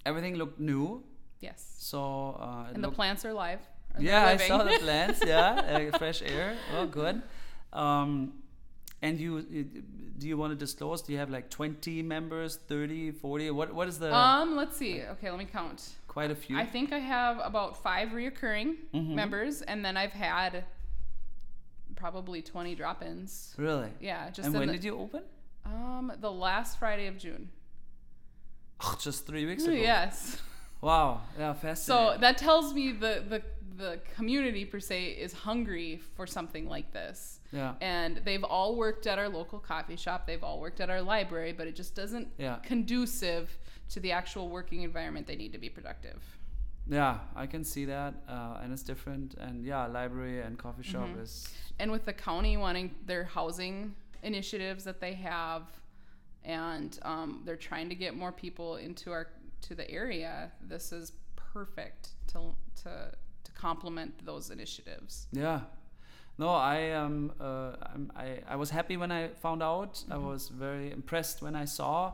everything 0.04 0.34
looked 0.36 0.60
new, 0.60 1.02
Yes. 1.40 1.64
so 1.78 2.36
uh, 2.40 2.74
And 2.74 2.82
the 2.84 2.90
plants 2.90 3.24
are 3.24 3.32
live. 3.32 3.60
Yeah, 3.98 4.26
I 4.26 4.36
saw 4.36 4.62
the 4.62 4.78
plants. 4.78 5.20
Yeah, 5.26 5.88
uh, 5.92 5.98
fresh 5.98 6.22
air. 6.22 6.56
Oh, 6.76 6.86
good. 6.86 7.22
Um, 7.72 8.32
and 9.02 9.18
you, 9.18 9.42
do 10.18 10.26
you 10.28 10.36
want 10.36 10.52
to 10.52 10.56
disclose? 10.56 11.02
Do 11.02 11.12
you 11.12 11.18
have 11.18 11.30
like 11.30 11.50
20 11.50 12.02
members, 12.02 12.56
30, 12.68 13.12
40? 13.12 13.50
What 13.52 13.72
What 13.74 13.88
is 13.88 13.98
the 13.98 14.14
Um, 14.14 14.56
let's 14.56 14.76
see. 14.76 15.02
Okay, 15.02 15.30
let 15.30 15.38
me 15.38 15.44
count. 15.46 15.90
quite 16.08 16.30
a 16.30 16.34
few? 16.34 16.58
I 16.58 16.66
think 16.66 16.92
I 16.92 16.98
have 16.98 17.38
about 17.42 17.82
five 17.82 18.08
reoccurring 18.10 18.76
Mhm. 18.94 19.14
members, 19.14 19.62
and 19.62 19.84
then 19.84 19.96
I've 19.96 20.12
had 20.12 20.64
probably 21.96 22.42
20 22.42 22.74
drop-ins. 22.74 23.54
really? 23.56 23.90
Yeah, 24.00 24.30
just 24.30 24.46
and 24.46 24.54
when 24.58 24.66
the, 24.68 24.74
did 24.74 24.84
you 24.84 24.96
open? 24.98 25.22
um 25.66 26.12
the 26.20 26.30
last 26.30 26.78
Friday 26.78 27.06
of 27.08 27.18
June. 27.18 27.50
Oh, 28.80 28.96
just 29.00 29.26
three 29.26 29.44
weeks 29.46 29.64
ago. 29.68 29.72
Yes. 29.74 30.40
Wow. 30.80 31.22
Yeah, 31.36 31.74
So 31.74 32.16
that 32.20 32.38
tells 32.38 32.72
me 32.72 32.92
the 32.92 33.24
the 33.28 33.42
the 33.78 34.00
community 34.16 34.64
per 34.64 34.80
se 34.80 35.10
is 35.12 35.32
hungry 35.32 36.00
for 36.16 36.26
something 36.26 36.68
like 36.68 36.92
this. 36.92 37.40
yeah. 37.52 37.74
And 37.80 38.18
they've 38.24 38.44
all 38.44 38.76
worked 38.76 39.06
at 39.06 39.18
our 39.18 39.28
local 39.28 39.58
coffee 39.58 39.96
shop. 39.96 40.26
They've 40.26 40.42
all 40.44 40.60
worked 40.60 40.80
at 40.80 40.90
our 40.90 41.00
library, 41.00 41.52
but 41.52 41.66
it 41.66 41.74
just 41.76 41.94
doesn't 41.94 42.28
Yeah. 42.38 42.56
conducive 42.56 43.56
to 43.90 44.00
the 44.00 44.12
actual 44.12 44.48
working 44.50 44.82
environment 44.82 45.26
they 45.26 45.36
need 45.36 45.52
to 45.52 45.58
be 45.58 45.70
productive. 45.70 46.20
Yeah, 46.90 47.20
I 47.36 47.46
can 47.46 47.64
see 47.64 47.84
that, 47.86 48.14
uh, 48.28 48.58
and 48.62 48.72
it's 48.72 48.82
different. 48.82 49.34
And 49.34 49.64
yeah, 49.64 49.86
library 49.86 50.40
and 50.42 50.58
coffee 50.58 50.82
shop 50.82 51.08
Mhm. 51.08 51.22
is 51.22 51.48
and 51.78 51.90
with 51.92 52.04
the 52.04 52.12
county 52.12 52.56
wanting 52.56 52.94
their 53.06 53.24
housing 53.24 53.94
initiatives 54.22 54.82
that 54.84 55.00
they 55.00 55.14
have 55.14 55.62
and 56.44 56.98
um, 57.02 57.42
they're 57.44 57.56
trying 57.70 57.88
to 57.88 57.94
get 57.94 58.16
more 58.16 58.32
people 58.32 58.76
into 58.76 59.12
our 59.12 59.28
to 59.60 59.74
the 59.74 59.88
area 59.90 60.50
this 60.60 60.92
is 60.92 61.12
perfect 61.36 62.10
to 62.26 62.54
to 62.82 63.12
complement 63.58 64.12
those 64.24 64.50
initiatives 64.52 65.26
Yeah. 65.32 65.60
No, 66.40 66.48
I 66.50 66.92
um 66.92 67.32
uh, 67.40 67.72
I'm, 67.94 68.12
I 68.24 68.26
I 68.54 68.56
was 68.56 68.70
happy 68.70 68.96
when 68.96 69.10
I 69.10 69.28
found 69.42 69.60
out. 69.62 70.04
I 70.10 70.14
Mhm. 70.16 70.22
was 70.30 70.50
very 70.50 70.90
impressed 70.92 71.42
when 71.42 71.56
I 71.62 71.66
saw, 71.66 72.12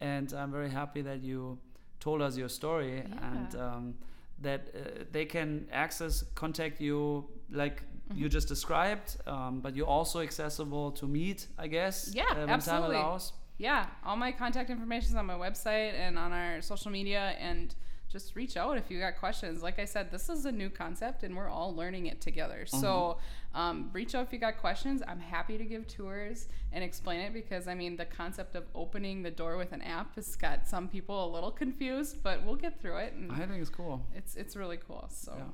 and 0.00 0.32
I'm 0.32 0.50
very 0.52 0.70
happy 0.70 1.02
that 1.02 1.20
you 1.22 1.58
told 1.98 2.20
us 2.20 2.36
your 2.36 2.48
story 2.50 3.02
and 3.32 3.54
um, 3.54 3.94
that 4.42 4.60
uh, 4.60 5.04
they 5.12 5.24
can 5.26 5.66
access, 5.72 6.24
contact 6.34 6.80
you 6.80 7.24
like 7.50 7.82
you 8.14 8.26
Mhm. 8.26 8.32
just 8.32 8.48
described, 8.48 9.16
um, 9.26 9.60
but 9.62 9.74
you're 9.76 9.92
also 9.98 10.20
accessible 10.20 10.90
to 11.00 11.06
meet, 11.06 11.48
I 11.64 11.68
guess. 11.68 12.12
Yeah, 12.14 12.24
uh, 12.36 12.48
absolutely. 12.56 12.98
yeah 13.58 13.86
all 14.04 14.16
my 14.16 14.32
contact 14.32 14.70
information 14.70 15.08
is 15.12 15.16
on 15.16 15.26
my 15.26 15.38
website 15.48 15.94
and 16.06 16.18
on 16.18 16.32
our 16.32 16.60
social 16.62 16.90
media 16.90 17.24
and 17.50 17.74
just 18.12 18.36
reach 18.36 18.56
out 18.56 18.76
if 18.76 18.90
you 18.90 18.98
got 19.00 19.14
questions 19.18 19.62
like 19.62 19.78
i 19.78 19.86
said 19.94 20.04
this 20.10 20.28
is 20.28 20.44
a 20.44 20.52
new 20.52 20.68
concept 20.68 21.22
and 21.24 21.34
we're 21.38 21.48
all 21.48 21.74
learning 21.74 22.04
it 22.06 22.20
together 22.20 22.60
so 22.66 23.16
um, 23.54 23.76
reach 23.92 24.14
out 24.14 24.22
if 24.26 24.32
you 24.32 24.38
got 24.38 24.58
questions 24.58 25.02
i'm 25.08 25.20
happy 25.20 25.56
to 25.56 25.64
give 25.64 25.86
tours 25.86 26.48
and 26.72 26.84
explain 26.84 27.20
it 27.20 27.32
because 27.32 27.66
i 27.68 27.74
mean 27.74 27.96
the 27.96 28.04
concept 28.04 28.54
of 28.54 28.64
opening 28.74 29.22
the 29.22 29.30
door 29.30 29.56
with 29.56 29.72
an 29.72 29.82
app 29.82 30.14
has 30.14 30.36
got 30.36 30.58
some 30.68 30.86
people 30.88 31.16
a 31.28 31.30
little 31.36 31.50
confused 31.50 32.22
but 32.22 32.44
we'll 32.44 32.60
get 32.66 32.78
through 32.80 32.96
it 33.06 33.12
and 33.14 33.32
I 33.32 33.46
think 33.46 33.60
it's 33.64 33.70
cool. 33.70 33.96
it's 34.14 34.32
it's 34.36 34.54
really 34.56 34.78
cool 34.88 35.04
so 35.08 35.32
Yeah. 35.36 35.44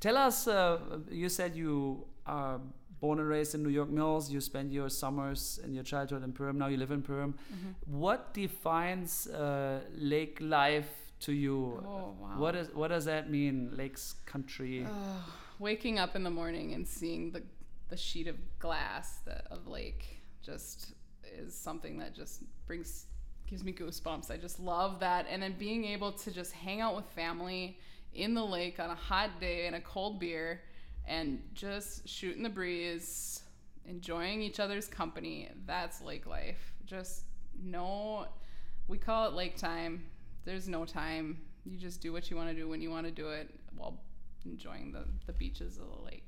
Tell 0.00 0.16
us, 0.16 0.48
uh, 0.48 0.78
you 1.10 1.28
said 1.28 1.54
you 1.54 2.06
are 2.26 2.60
born 3.00 3.18
and 3.20 3.28
raised 3.28 3.54
in 3.54 3.62
New 3.62 3.68
York 3.80 3.90
Mills. 3.90 4.30
You 4.30 4.40
spent 4.40 4.72
your 4.72 4.88
summers 4.88 5.60
and 5.62 5.74
your 5.74 5.84
childhood 5.84 6.22
in 6.24 6.32
Perham. 6.32 6.56
Now 6.56 6.66
you 6.68 6.78
live 6.78 6.90
in 6.90 7.02
Perham. 7.02 7.32
Mhm. 7.52 7.74
What 7.86 8.34
defines 8.34 9.26
uh, 9.28 9.80
lake 10.12 10.38
life 10.40 11.03
to 11.20 11.32
you? 11.32 11.82
Oh, 11.86 12.14
wow. 12.20 12.38
What 12.38 12.54
is 12.54 12.68
what 12.74 12.88
does 12.88 13.04
that 13.06 13.30
mean? 13.30 13.70
Lakes 13.72 14.16
country. 14.26 14.86
Ugh, 14.86 15.22
waking 15.58 15.98
up 15.98 16.16
in 16.16 16.22
the 16.22 16.30
morning 16.30 16.74
and 16.74 16.86
seeing 16.86 17.30
the 17.32 17.42
the 17.88 17.96
sheet 17.96 18.26
of 18.26 18.36
glass 18.58 19.18
that 19.26 19.46
of 19.50 19.66
lake 19.66 20.22
just 20.42 20.94
is 21.24 21.54
something 21.54 21.98
that 21.98 22.14
just 22.14 22.42
brings 22.66 23.06
gives 23.46 23.62
me 23.62 23.72
goosebumps. 23.72 24.30
I 24.30 24.36
just 24.36 24.58
love 24.58 25.00
that 25.00 25.26
and 25.28 25.42
then 25.42 25.54
being 25.58 25.84
able 25.84 26.12
to 26.12 26.30
just 26.30 26.52
hang 26.52 26.80
out 26.80 26.96
with 26.96 27.04
family 27.10 27.78
in 28.14 28.34
the 28.34 28.44
lake 28.44 28.80
on 28.80 28.90
a 28.90 28.94
hot 28.94 29.40
day 29.40 29.66
and 29.66 29.76
a 29.76 29.80
cold 29.80 30.18
beer 30.18 30.62
and 31.06 31.42
just 31.52 32.08
shooting 32.08 32.42
the 32.42 32.48
breeze, 32.48 33.42
enjoying 33.84 34.40
each 34.40 34.60
other's 34.60 34.86
company. 34.86 35.50
That's 35.66 36.00
lake 36.00 36.26
life. 36.26 36.72
Just 36.86 37.24
no 37.62 38.26
we 38.88 38.98
call 38.98 39.28
it 39.28 39.34
lake 39.34 39.56
time. 39.56 40.04
There's 40.44 40.68
no 40.68 40.84
time. 40.84 41.38
You 41.64 41.78
just 41.78 42.00
do 42.00 42.12
what 42.12 42.30
you 42.30 42.36
want 42.36 42.50
to 42.50 42.54
do 42.54 42.68
when 42.68 42.80
you 42.82 42.90
want 42.90 43.06
to 43.06 43.12
do 43.12 43.28
it 43.28 43.48
while 43.76 43.98
enjoying 44.44 44.92
the, 44.92 45.04
the 45.26 45.32
beaches 45.32 45.78
of 45.78 45.86
the 45.96 46.04
lake. 46.04 46.26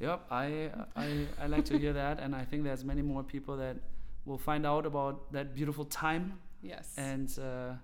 Yep, 0.00 0.22
I, 0.30 0.70
I 0.96 1.26
I 1.40 1.46
like 1.46 1.64
to 1.66 1.78
hear 1.78 1.92
that, 2.02 2.18
and 2.20 2.34
I 2.34 2.44
think 2.44 2.64
there's 2.64 2.84
many 2.84 3.02
more 3.02 3.22
people 3.22 3.56
that 3.58 3.76
will 4.24 4.38
find 4.38 4.66
out 4.66 4.86
about 4.86 5.30
that 5.32 5.54
beautiful 5.54 5.84
time, 5.84 6.38
Yes. 6.62 6.94
and 6.96 7.28
uh, 7.38 7.74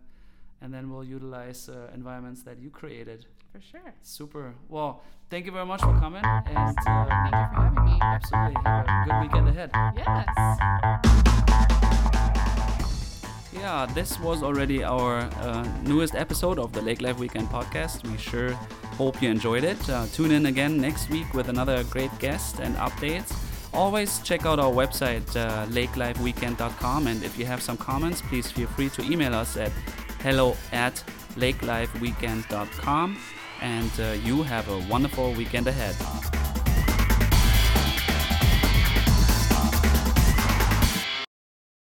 and 0.62 0.72
then 0.74 0.90
we'll 0.90 1.04
utilize 1.04 1.68
uh, 1.68 1.88
environments 1.94 2.42
that 2.42 2.58
you 2.58 2.70
created. 2.70 3.26
for 3.52 3.60
sure. 3.60 3.94
Super. 4.02 4.54
Well, 4.68 5.02
thank 5.28 5.46
you 5.46 5.52
very 5.52 5.66
much 5.66 5.80
for 5.82 5.94
coming, 6.00 6.24
and 6.24 6.78
uh, 6.86 7.06
Thank 7.06 7.34
you 7.34 7.46
for 7.54 7.62
having 7.62 7.84
me. 7.84 7.98
absolutely 8.02 8.54
have 8.64 8.86
a 8.86 9.04
good 9.06 9.20
weekend 9.22 9.48
ahead. 9.48 9.70
Yes. 9.96 11.29
Yeah, 13.52 13.86
this 13.94 14.18
was 14.20 14.42
already 14.42 14.84
our 14.84 15.18
uh, 15.40 15.66
newest 15.82 16.14
episode 16.14 16.58
of 16.58 16.72
the 16.72 16.80
Lake 16.80 17.02
Life 17.02 17.18
Weekend 17.18 17.48
podcast. 17.48 18.08
We 18.08 18.16
sure 18.16 18.52
hope 18.96 19.20
you 19.20 19.28
enjoyed 19.28 19.64
it. 19.64 19.90
Uh, 19.90 20.06
tune 20.12 20.30
in 20.30 20.46
again 20.46 20.76
next 20.76 21.10
week 21.10 21.34
with 21.34 21.48
another 21.48 21.82
great 21.84 22.16
guest 22.20 22.60
and 22.60 22.76
updates. 22.76 23.34
Always 23.74 24.20
check 24.20 24.46
out 24.46 24.60
our 24.60 24.70
website, 24.72 25.28
uh, 25.36 25.66
lakelifeweekend.com. 25.66 27.06
And 27.08 27.24
if 27.24 27.36
you 27.38 27.44
have 27.44 27.60
some 27.60 27.76
comments, 27.76 28.22
please 28.22 28.50
feel 28.50 28.68
free 28.68 28.88
to 28.90 29.02
email 29.02 29.34
us 29.34 29.56
at 29.56 29.72
hello 30.20 30.56
at 30.72 31.02
lakelifeweekend.com. 31.34 33.18
And 33.62 33.90
uh, 33.98 34.16
you 34.24 34.42
have 34.44 34.68
a 34.68 34.78
wonderful 34.88 35.32
weekend 35.32 35.66
ahead. 35.66 36.39